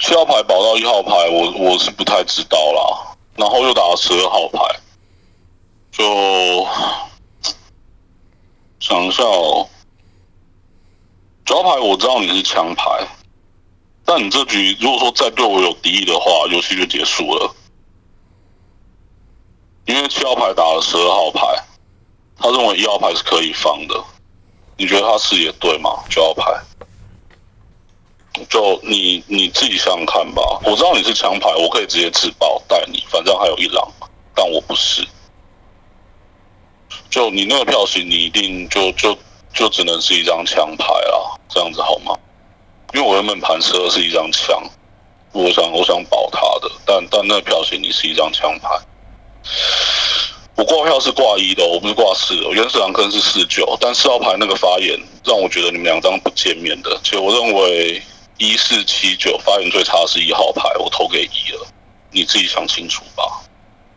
[0.00, 4.80] 七号牌保到一号牌，我我是不太知道啦，然后又打了十二号牌，
[5.92, 6.66] 就
[8.80, 9.68] 想一下哦。
[11.44, 13.06] 九号牌我知道你是枪牌，
[14.04, 17.54] 但你这局如果说再对我有敌意的话，游戏就结束了。
[19.86, 21.64] 因为七号牌打了十二号牌，
[22.36, 24.02] 他认为一号牌是可以放的，
[24.76, 26.02] 你觉得他视野对吗？
[26.10, 26.60] 九号牌，
[28.48, 30.42] 就你你自己想想看吧。
[30.64, 33.86] 我知道你是强牌，我可以直接自爆带你，反正还有一狼，
[34.34, 35.06] 但我不是。
[37.10, 39.16] 就你那个票型，你一定就就
[39.52, 42.16] 就只能是一张枪牌啦，这样子好吗？
[42.92, 44.62] 因为我原本盘十二是一张枪，
[45.32, 48.68] 我想我想保他的，但但那个票型你是一张枪牌。
[50.56, 52.48] 我挂票是挂一的，我不是挂四的。
[52.52, 56.96] 原始狼坑是四九，但四号牌那个发言让我觉得你们两张不见面的。
[57.02, 58.00] 其实我认为
[58.38, 61.66] 一四七九发言最差的是一号牌，我投给一了，
[62.10, 63.42] 你自己想清楚吧。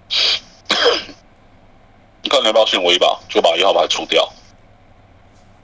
[2.29, 4.31] 看你要不要信我一把，就把一号牌除掉。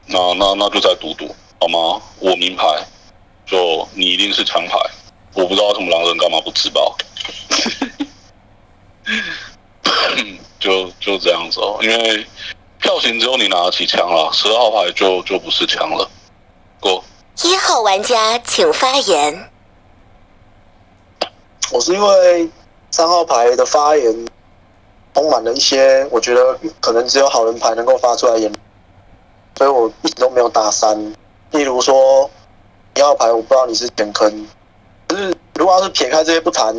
[0.05, 2.01] 那那那就再赌赌好吗？
[2.19, 2.65] 我名牌，
[3.45, 4.77] 就你一定是枪牌，
[5.33, 6.95] 我不知道什么狼人干嘛不自爆。
[10.59, 12.25] 就就这样子哦，因为
[12.79, 16.09] 票型只有你拿得起枪了，十二号牌就就不是枪了。
[16.79, 17.03] 过，
[17.41, 19.49] 一号玩家请发言。
[21.71, 22.47] 我是因为
[22.91, 24.27] 三号牌的发言
[25.15, 28.53] 充满了一些，我觉得可能只有好人牌能够发出来言，
[29.57, 30.95] 所以我一直都没有打三。
[31.49, 32.29] 例如说
[32.95, 34.47] 一号牌，我不知道你是填坑，
[35.07, 36.75] 可是如果要是撇开这些不谈，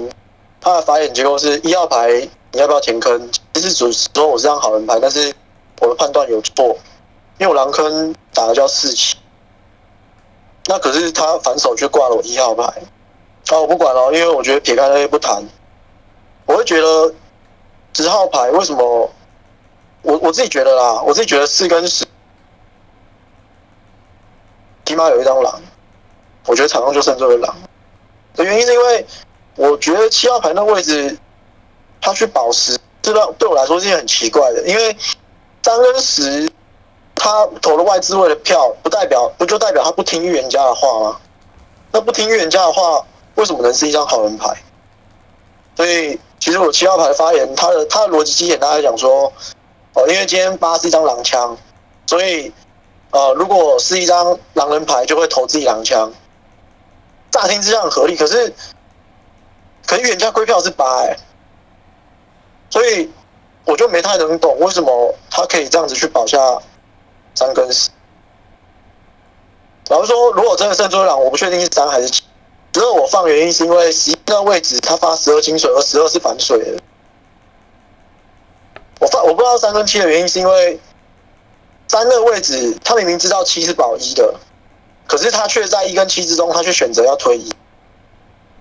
[0.61, 3.29] 他的发言结构是一号牌你要不要填坑？
[3.53, 5.35] 其实主持说我是张好人牌，但是
[5.81, 6.77] 我的判断有错，
[7.39, 9.17] 因为我狼坑打的叫四七，
[10.67, 12.65] 那可是他反手去挂了我一号牌。
[13.49, 15.43] 啊，我不管了，因为我觉得撇开那些不谈，
[16.47, 17.15] 我会觉得
[17.93, 19.11] 十号牌为什么？
[20.01, 22.07] 我我自己觉得啦，我自己觉得四跟十
[24.85, 25.63] 起码有一张狼，
[26.47, 27.57] 我觉得场上就剩这个狼。
[28.35, 29.07] 的原因是因为
[29.57, 31.19] 我觉得七号牌那位置，
[32.01, 34.97] 他去保十，这让对我来说是件很奇怪的，因为
[35.63, 36.51] 三跟十，
[37.25, 41.17] 他投了外置位的票，不代表不就代表他不听预言家的话吗？
[41.91, 43.03] 那不听预言家的话，
[43.37, 44.55] 为什么能是一张好人牌？
[45.75, 49.33] 所以其实我七号牌发言，他的他的逻辑基简单来讲说，
[49.95, 51.57] 哦，因为今天八是一张狼枪，
[52.07, 52.53] 所以
[53.11, 56.13] 呃，如果是一张狼人牌，就会投自己狼枪。
[57.31, 58.53] 乍听之下很合理，可是
[59.87, 61.17] 可是预言家归票是八哎、
[62.69, 63.11] 所以
[63.65, 66.39] 我就没太能懂为什么他可以这样子去保下
[67.35, 67.91] 三跟十。
[69.89, 72.23] 老实说，如果真的剩追狼，我不确定是三还是七，
[72.75, 76.81] 十二我放原因是因为十一那位置他发十二金水，而十二是反水的。
[79.01, 80.81] 我放我不知道三跟七的原因是因为
[81.89, 84.35] 三那个位置他明明知道七是保一的，
[85.07, 87.53] 可是他却在一跟七之中，他却选择要推一。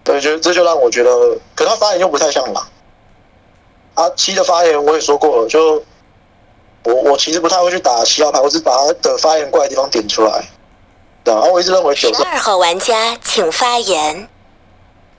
[0.04, 2.68] 对，就这就让我觉得，可他发言就不太像狼。
[3.94, 5.82] 啊，七的发言我也说过了，就
[6.86, 10.46] 我我其实不太会去打七号牌，我只把他的发言怪的地方点出来。
[11.24, 14.28] 对啊，我一直认为九十二号玩家请发言。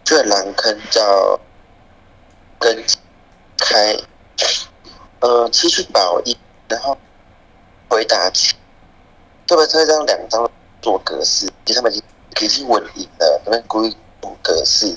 [0.05, 1.41] 这蓝坑叫
[2.59, 2.85] 跟
[3.57, 3.97] 开，
[5.21, 6.37] 呃，七是保一，
[6.69, 6.95] 然后
[7.89, 8.55] 回答七，
[9.47, 10.51] 特别这张两张
[10.83, 14.95] 做格式，其实他们已经已经稳赢了，他们故意做格式，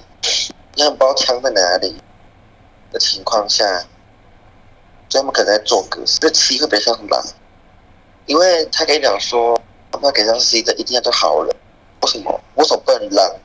[0.76, 1.96] 你看包枪在哪里
[2.92, 3.86] 的情况下，
[5.10, 7.24] 所以他们可能在做格式，这七会比较像狼，
[8.26, 9.60] 因为他跟你讲说，
[10.02, 11.56] 那给上 C 的一定要做好人，
[12.02, 12.42] 为什么？
[12.56, 13.36] 为什么不能让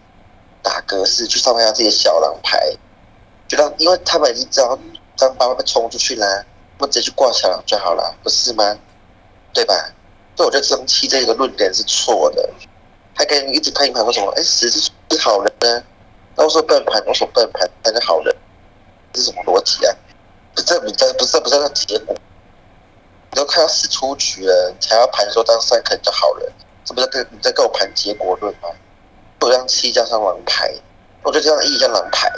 [0.62, 2.76] 打格式去上面下自己的小狼牌？
[3.48, 4.78] 就让，因为他们已经知道
[5.16, 6.44] 张八会被冲出去啦，
[6.78, 8.78] 我直接去挂小狼就好了，不是吗？
[9.52, 9.74] 对吧？
[10.34, 12.48] 所以我觉得这张七这个论点是错的。
[13.14, 14.32] 他跟一直拍一盘，为什么？
[14.36, 15.84] 哎，十是是好人呢？
[16.34, 18.34] 那我说笨盘，我说笨盘才是好人，
[19.12, 19.94] 这是什么逻辑啊？
[20.54, 22.14] 不这不这不是不是那结果？
[23.30, 26.52] 你都快要死出局了，你才要盘说当三肯就好人，
[26.84, 28.68] 这不是跟你在跟我盘结果论吗？
[29.40, 30.72] 我让七加上狼牌，
[31.22, 32.30] 我觉得这样一张狼牌，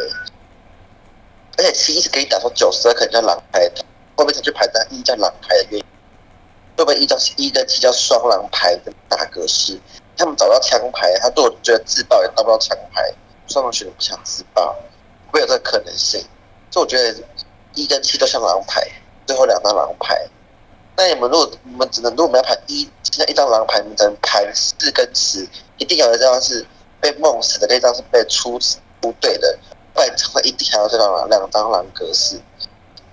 [1.59, 3.69] 而且七一直给你打出九十二肯叫狼牌，
[4.17, 5.85] 后面才去排单一张狼牌的原因，
[6.77, 9.79] 会不会一叫一跟七叫双狼牌跟大格式？
[10.17, 13.13] 他们找到枪牌，他对我觉得自爆也到不到枪牌，
[13.49, 14.77] 双方选择不想自爆，
[15.33, 16.25] 会有这个可能性。
[16.71, 17.13] 所以我觉得
[17.75, 18.87] 一跟七都像狼牌，
[19.27, 20.29] 最后两张狼牌。
[20.97, 25.49] 那你们如果你们只能如果我们要排一，现在一张狼牌，你们只能排四跟十，
[25.79, 26.65] 一定有一张是
[27.01, 28.59] 被梦死的，那张是被出
[29.01, 29.59] 不对的，
[29.93, 32.41] 不然会一定还要这张两张狼格式。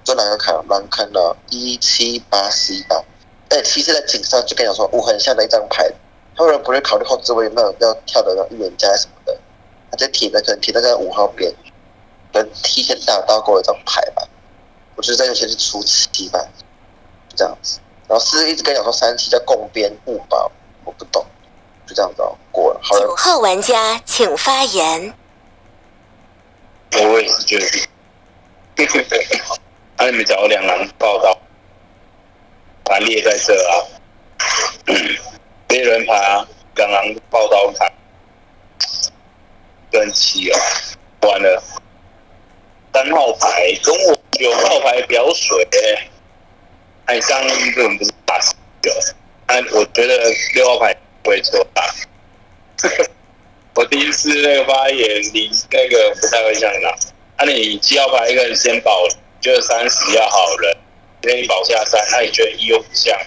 [0.03, 3.03] 这两个卡狼看到一七八十一把，
[3.49, 5.91] 哎，其实在井上就跟你说五很像的一张牌。
[6.35, 9.37] 他们不会考虑后置位有没有要跳的预言家什么的，
[9.91, 11.53] 他在铁的可能铁在在五号边，
[12.31, 14.20] 跟提前打到过一张牌吧。
[15.01, 16.39] 我觉得这个先是初期吧，
[17.27, 17.79] 就这样子。
[18.07, 20.51] 然后是一直跟讲说三期叫共编互保，
[20.85, 21.25] 我不懂，
[21.87, 22.21] 就这样子
[22.51, 22.79] 过了。
[22.83, 25.11] 好九号玩家请发言。
[26.93, 27.87] 我也是觉得是。
[29.97, 31.35] 那 你们找两狼报道，
[32.83, 33.73] 把列在这啊。
[35.69, 36.45] 猎人牌啊，
[36.75, 37.91] 刚刚报道卡
[39.89, 40.59] 跟七哦，
[41.21, 41.63] 完了，
[42.93, 45.67] 三号牌跟我九号牌表水，
[47.05, 48.91] 哎，刚刚根本不是大十九，
[49.47, 51.95] 哎，我觉得六号牌不会错吧。
[53.75, 56.93] 我第一次那个发言，你那个不太会像那，
[57.37, 59.07] 那你七号牌一个人先保，
[59.39, 60.77] 觉得三十要好人，
[61.23, 63.17] 愿意保下三，那你觉得一又不像。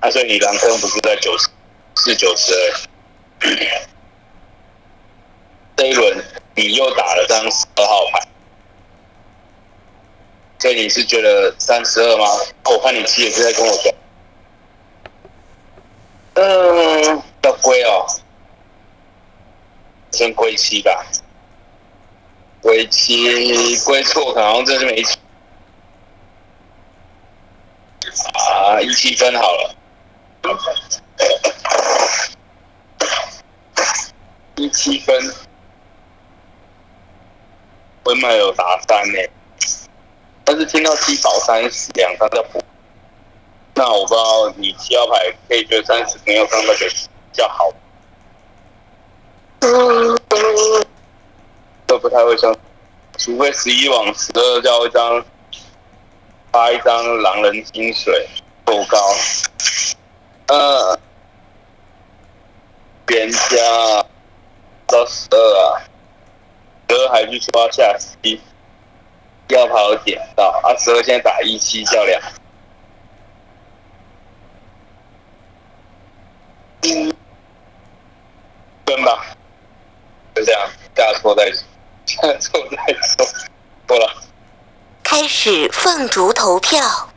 [0.00, 1.48] 那所以你狼坑不是在九十
[1.96, 2.52] 四九十
[3.40, 3.82] 二，
[5.76, 6.24] 这一轮
[6.56, 8.28] 你又打了张十二号牌，
[10.58, 12.26] 所以你是觉得三十二吗？
[12.64, 13.94] 我看你七也是在跟我讲，
[16.34, 18.06] 嗯，要归哦，
[20.10, 21.06] 先归七吧，
[22.60, 25.02] 归七归错，可能这是没
[28.34, 29.74] 啊，一七分好了。
[34.56, 35.16] 一七分，
[38.04, 39.18] 温麦有打三呢，
[40.50, 42.58] 但是听到七保三十两张的补，
[43.74, 47.70] 那我不知道你七号牌可以觉得三十没有刚那个比较好，
[51.86, 52.50] 都不太会像，
[53.18, 55.22] 除非十一往十二交一张，
[56.50, 58.26] 发一张狼人金水
[58.64, 58.98] 够高。
[60.46, 60.98] 呃，
[63.04, 64.02] 边家
[64.86, 65.84] 到十二啊，
[66.88, 68.40] 十二还去刷下七，
[69.48, 72.20] 要跑点到啊，十二现在打一七较量，
[78.84, 79.26] 分吧，
[80.34, 81.62] 就这样，下错再说，
[82.06, 83.26] 下错再说，
[83.86, 84.22] 错了。
[85.02, 87.07] 开始凤竹投票。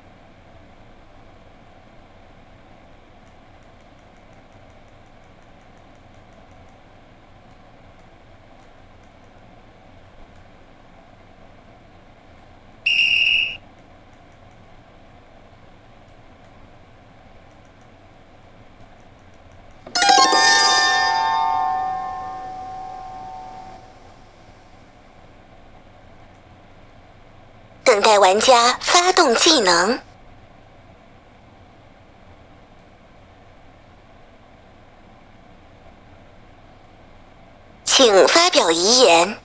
[28.01, 29.99] 等待玩家发动技能，
[37.85, 39.37] 请发表遗言。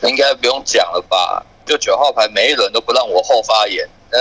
[0.00, 1.46] 应该不用讲了吧？
[1.64, 4.18] 就九号牌每一轮都不让我后发言，那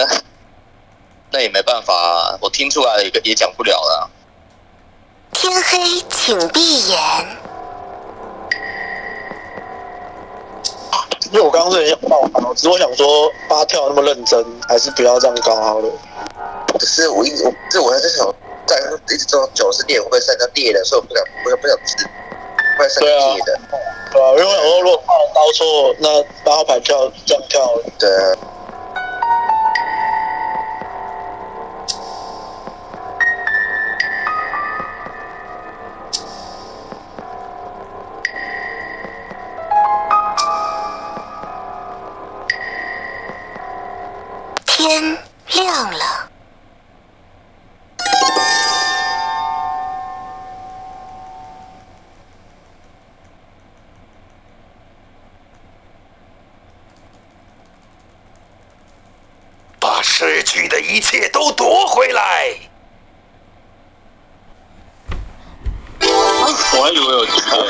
[1.31, 4.11] 那也没办法啊，我听出来了也也讲不了了。
[5.31, 7.40] 天黑，请闭眼。
[11.31, 15.89] 因为我刚刚是很想爆发，只是我想说八跳那么认真，还是不要这样搞好了。
[16.77, 18.27] 可是我一直我这我还是想，
[18.65, 18.77] 在
[19.09, 22.05] 一直做九十点会不会三张裂的，所以我不敢不想不想吃，
[22.77, 23.59] 会三对啊裂的。
[24.11, 27.65] 对啊，因为我想说，如果怕人刀错，那八号牌跳这样跳，
[27.97, 28.35] 对啊，